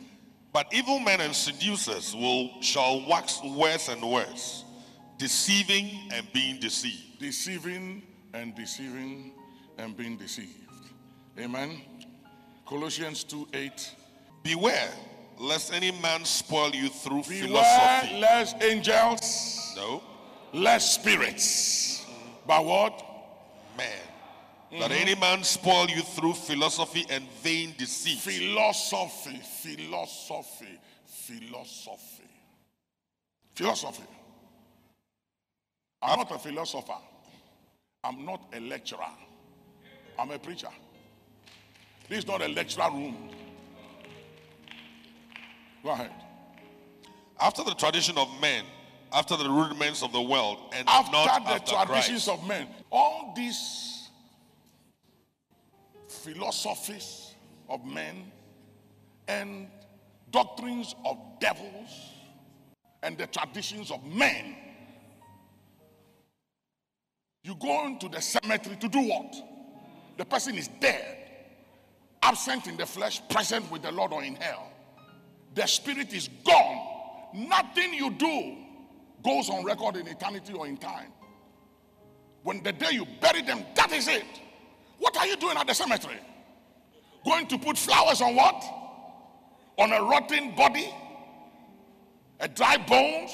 But 0.51 0.73
evil 0.73 0.99
men 0.99 1.21
and 1.21 1.33
seducers 1.33 2.13
will 2.13 2.61
shall 2.61 3.07
wax 3.07 3.41
worse 3.41 3.87
and 3.87 4.01
worse, 4.01 4.65
deceiving 5.23 5.89
and 6.13 6.27
being 6.33 6.59
deceived. 6.59 7.17
deceiving 7.19 8.03
and 8.33 8.53
deceiving 8.55 9.31
and 9.77 9.95
being 9.95 10.17
deceived. 10.17 10.49
Amen. 11.39 11.81
Colossians 12.67 13.23
2 13.23 13.47
8. 13.53 13.95
Beware 14.43 14.89
lest 15.39 15.73
any 15.73 15.91
man 16.01 16.25
spoil 16.25 16.71
you 16.75 16.89
through 16.89 17.23
Beware 17.23 17.47
philosophy. 17.47 18.19
less 18.19 18.53
angels, 18.61 19.73
No, 19.77 20.03
less 20.53 20.95
spirits. 20.95 22.05
But 22.45 22.65
what? 22.65 22.93
man. 23.77 23.87
Mm-hmm. 24.71 24.79
That 24.81 24.91
any 24.91 25.15
man 25.15 25.43
spoil 25.43 25.87
you 25.89 26.01
through 26.01 26.33
philosophy 26.33 27.05
and 27.09 27.23
vain 27.41 27.73
deceit. 27.77 28.19
Philosophy, 28.19 29.39
philosophy, 29.61 30.79
philosophy. 31.05 32.29
Philosophy. 33.55 34.03
I'm 36.03 36.19
not 36.19 36.31
a 36.31 36.37
philosopher. 36.37 36.97
I'm 38.03 38.25
not 38.25 38.41
a 38.53 38.59
lecturer. 38.59 38.99
I'm 40.19 40.31
a 40.31 40.37
preacher. 40.37 40.67
This 42.09 42.19
is 42.19 42.27
not 42.27 42.41
a 42.41 42.47
lecturer 42.49 42.91
room. 42.91 43.29
Go 45.83 45.91
ahead. 45.91 46.11
After 47.39 47.63
the 47.63 47.73
tradition 47.73 48.17
of 48.17 48.29
men, 48.41 48.65
after 49.11 49.37
the 49.37 49.49
rudiments 49.49 50.03
of 50.03 50.11
the 50.11 50.21
world, 50.21 50.57
and 50.73 50.87
after 50.87 51.11
not 51.11 51.45
the 51.45 51.51
after 51.51 51.85
traditions 51.85 52.25
Christ. 52.25 52.41
of 52.41 52.47
men. 52.47 52.67
All 52.91 53.33
these 53.35 54.09
philosophies 56.07 57.33
of 57.69 57.85
men 57.85 58.31
and 59.27 59.67
doctrines 60.31 60.95
of 61.05 61.17
devils 61.39 62.11
and 63.03 63.17
the 63.17 63.27
traditions 63.27 63.91
of 63.91 64.05
men. 64.05 64.55
You 67.43 67.55
go 67.55 67.87
into 67.87 68.07
the 68.07 68.21
cemetery 68.21 68.77
to 68.77 68.87
do 68.87 69.01
what? 69.01 69.35
The 70.17 70.23
person 70.23 70.55
is 70.55 70.69
dead, 70.79 71.17
absent 72.21 72.67
in 72.67 72.77
the 72.77 72.85
flesh, 72.85 73.21
present 73.29 73.69
with 73.69 73.81
the 73.81 73.91
Lord 73.91 74.13
or 74.13 74.23
in 74.23 74.35
hell. 74.35 74.71
The 75.53 75.67
spirit 75.67 76.13
is 76.13 76.29
gone. 76.45 76.87
Nothing 77.33 77.93
you 77.93 78.11
do 78.11 78.55
goes 79.23 79.49
on 79.49 79.65
record 79.65 79.97
in 79.97 80.07
eternity 80.07 80.53
or 80.53 80.67
in 80.67 80.77
time. 80.77 81.11
When 82.43 82.63
the 82.63 82.71
day 82.71 82.91
you 82.91 83.05
bury 83.21 83.41
them, 83.41 83.65
that 83.75 83.91
is 83.91 84.07
it. 84.07 84.25
What 84.99 85.17
are 85.17 85.27
you 85.27 85.35
doing 85.35 85.57
at 85.57 85.67
the 85.67 85.73
cemetery? 85.73 86.19
Going 87.25 87.47
to 87.47 87.57
put 87.57 87.77
flowers 87.77 88.21
on 88.21 88.35
what? 88.35 88.63
On 89.77 89.91
a 89.91 90.01
rotten 90.01 90.55
body? 90.55 90.93
A 92.39 92.47
dry 92.47 92.77
bones? 92.77 93.31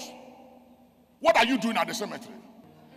What 1.20 1.38
are 1.38 1.46
you 1.46 1.58
doing 1.58 1.78
at 1.78 1.88
the 1.88 1.94
cemetery? 1.94 2.36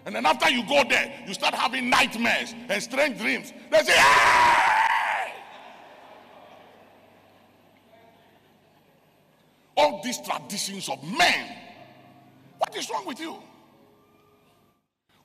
And 0.04 0.14
then 0.14 0.26
after 0.26 0.50
you 0.50 0.66
go 0.66 0.82
there, 0.88 1.12
you 1.26 1.34
start 1.34 1.54
having 1.54 1.88
nightmares 1.88 2.54
and 2.68 2.82
strange 2.82 3.18
dreams. 3.18 3.52
They 3.70 3.82
say, 3.82 3.92
hey! 3.92 5.32
All 9.76 10.02
these 10.02 10.18
traditions 10.20 10.88
of 10.88 11.02
men. 11.04 11.56
What 12.58 12.76
is 12.76 12.90
wrong 12.90 13.06
with 13.06 13.20
you? 13.20 13.36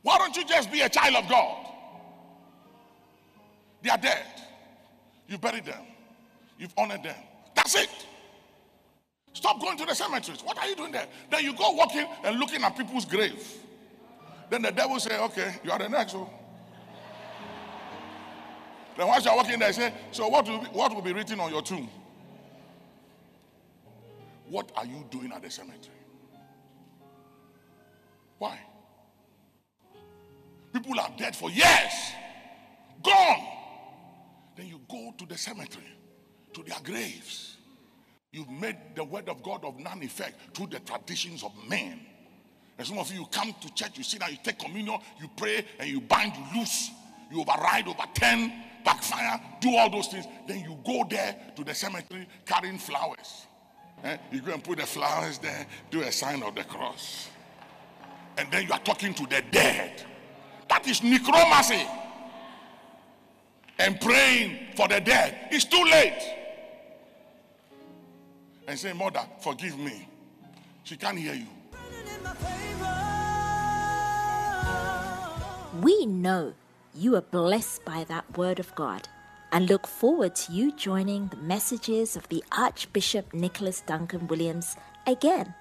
Why 0.04 0.18
don't 0.18 0.36
you 0.36 0.46
just 0.46 0.72
be 0.72 0.82
a 0.82 0.90
child 0.90 1.16
of 1.16 1.30
God? 1.30 1.68
They 3.82 3.90
are 3.90 3.98
dead. 3.98 4.26
You 5.28 5.38
buried 5.38 5.66
them. 5.66 5.82
You've 6.58 6.74
honored 6.78 7.04
them. 7.04 7.16
That's 7.56 7.76
it. 7.76 7.90
Stop 9.34 9.60
going 9.60 9.78
to 9.78 9.86
the 9.86 9.94
cemeteries. 9.94 10.42
What 10.44 10.58
are 10.58 10.68
you 10.68 10.76
doing 10.76 10.92
there? 10.92 11.08
Then 11.30 11.44
you 11.44 11.54
go 11.54 11.72
walking 11.72 12.08
and 12.24 12.40
looking 12.40 12.64
at 12.64 12.76
people's 12.78 13.06
grave. 13.06 13.44
Then 14.50 14.62
the 14.62 14.72
devil 14.72 15.00
say, 15.00 15.20
okay, 15.20 15.56
you 15.64 15.72
are 15.72 15.80
the 15.80 15.90
next 15.90 16.14
one. 16.14 16.30
Then 18.96 19.08
once 19.08 19.26
you're 19.26 19.36
walking 19.36 19.60
there, 19.60 19.74
say, 19.74 19.94
so 20.12 20.28
what 20.28 20.48
will, 20.48 20.60
be, 20.60 20.66
what 20.68 20.94
will 20.94 21.02
be 21.02 21.14
written 21.14 21.40
on 21.40 21.52
your 21.52 21.62
tomb? 21.62 21.90
What 24.50 24.72
are 24.76 24.86
you 24.86 25.06
doing 25.12 25.32
at 25.32 25.44
the 25.44 25.52
cemetery? 25.52 25.94
Why? 28.38 28.60
People 30.74 31.00
are 31.00 31.12
dead 31.18 31.36
for 31.36 31.50
years, 31.50 31.94
gone. 33.04 33.46
Then 34.56 34.68
you 34.68 34.82
go 34.90 35.14
to 35.18 35.26
the 35.26 35.38
cemetery, 35.38 35.84
to 36.54 36.64
their 36.64 36.80
graves. 36.84 37.58
You've 38.32 38.50
made 38.50 38.78
the 38.96 39.04
word 39.04 39.30
of 39.30 39.44
God 39.44 39.64
of 39.64 39.80
none 39.80 40.02
effect 40.04 40.56
through 40.56 40.68
the 40.68 40.80
traditions 40.80 41.44
of 41.44 41.52
men. 41.68 42.00
And 42.78 42.86
some 42.86 43.00
of 43.00 43.12
you, 43.12 43.22
you 43.22 43.26
come 43.28 43.54
to 43.60 43.74
church, 43.74 43.98
you 43.98 44.04
sit 44.04 44.20
down, 44.20 44.32
you 44.32 44.38
take 44.44 44.60
communion, 44.60 45.00
you 45.20 45.30
pray, 45.36 45.66
and 45.80 45.90
you 45.90 46.00
bind, 46.02 46.34
you 46.36 46.60
loose, 46.60 46.92
you 47.32 47.42
override, 47.42 47.88
overturn, 47.88 48.52
backfire, 48.86 49.42
do 49.60 49.76
all 49.76 49.90
those 49.90 50.08
things. 50.08 50.26
Then 50.48 50.60
you 50.60 50.78
go 50.86 51.06
there 51.10 51.36
to 51.56 51.64
the 51.64 51.74
cemetery 51.74 52.28
carrying 52.46 52.78
flowers. 52.78 53.48
Eh? 54.04 54.18
You 54.32 54.42
go 54.42 54.54
and 54.54 54.64
put 54.64 54.78
the 54.78 54.86
flowers 54.86 55.40
there, 55.40 55.66
do 55.90 56.02
a 56.02 56.12
sign 56.12 56.44
of 56.44 56.54
the 56.54 56.64
cross. 56.64 57.30
And 58.38 58.52
then 58.52 58.68
you 58.68 58.74
are 58.74 58.80
talking 58.80 59.14
to 59.16 59.24
the 59.24 59.42
dead. 59.52 60.06
That 60.70 60.88
is 60.88 61.02
necromancy. 61.02 61.82
And 63.80 64.00
praying 64.00 64.58
for 64.76 64.88
the 64.88 65.00
dead. 65.00 65.48
It's 65.52 65.66
too 65.66 65.84
late. 65.84 66.36
And 68.68 68.78
say, 68.78 68.94
Mother, 68.94 69.22
forgive 69.40 69.78
me. 69.80 70.08
She 70.84 70.96
can't 70.98 71.18
hear 71.18 71.34
you. 71.34 71.48
We 75.82 76.06
know 76.06 76.54
you 76.94 77.16
are 77.16 77.22
blessed 77.22 77.86
by 77.86 78.04
that 78.06 78.38
word 78.38 78.60
of 78.60 78.74
God 78.76 79.08
and 79.52 79.70
look 79.70 79.86
forward 79.88 80.36
to 80.36 80.52
you 80.52 80.76
joining 80.76 81.28
the 81.28 81.38
messages 81.38 82.16
of 82.16 82.28
the 82.30 82.44
Archbishop 82.52 83.32
Nicholas 83.34 83.82
Duncan 83.82 84.28
Williams 84.28 84.76
again. 85.06 85.54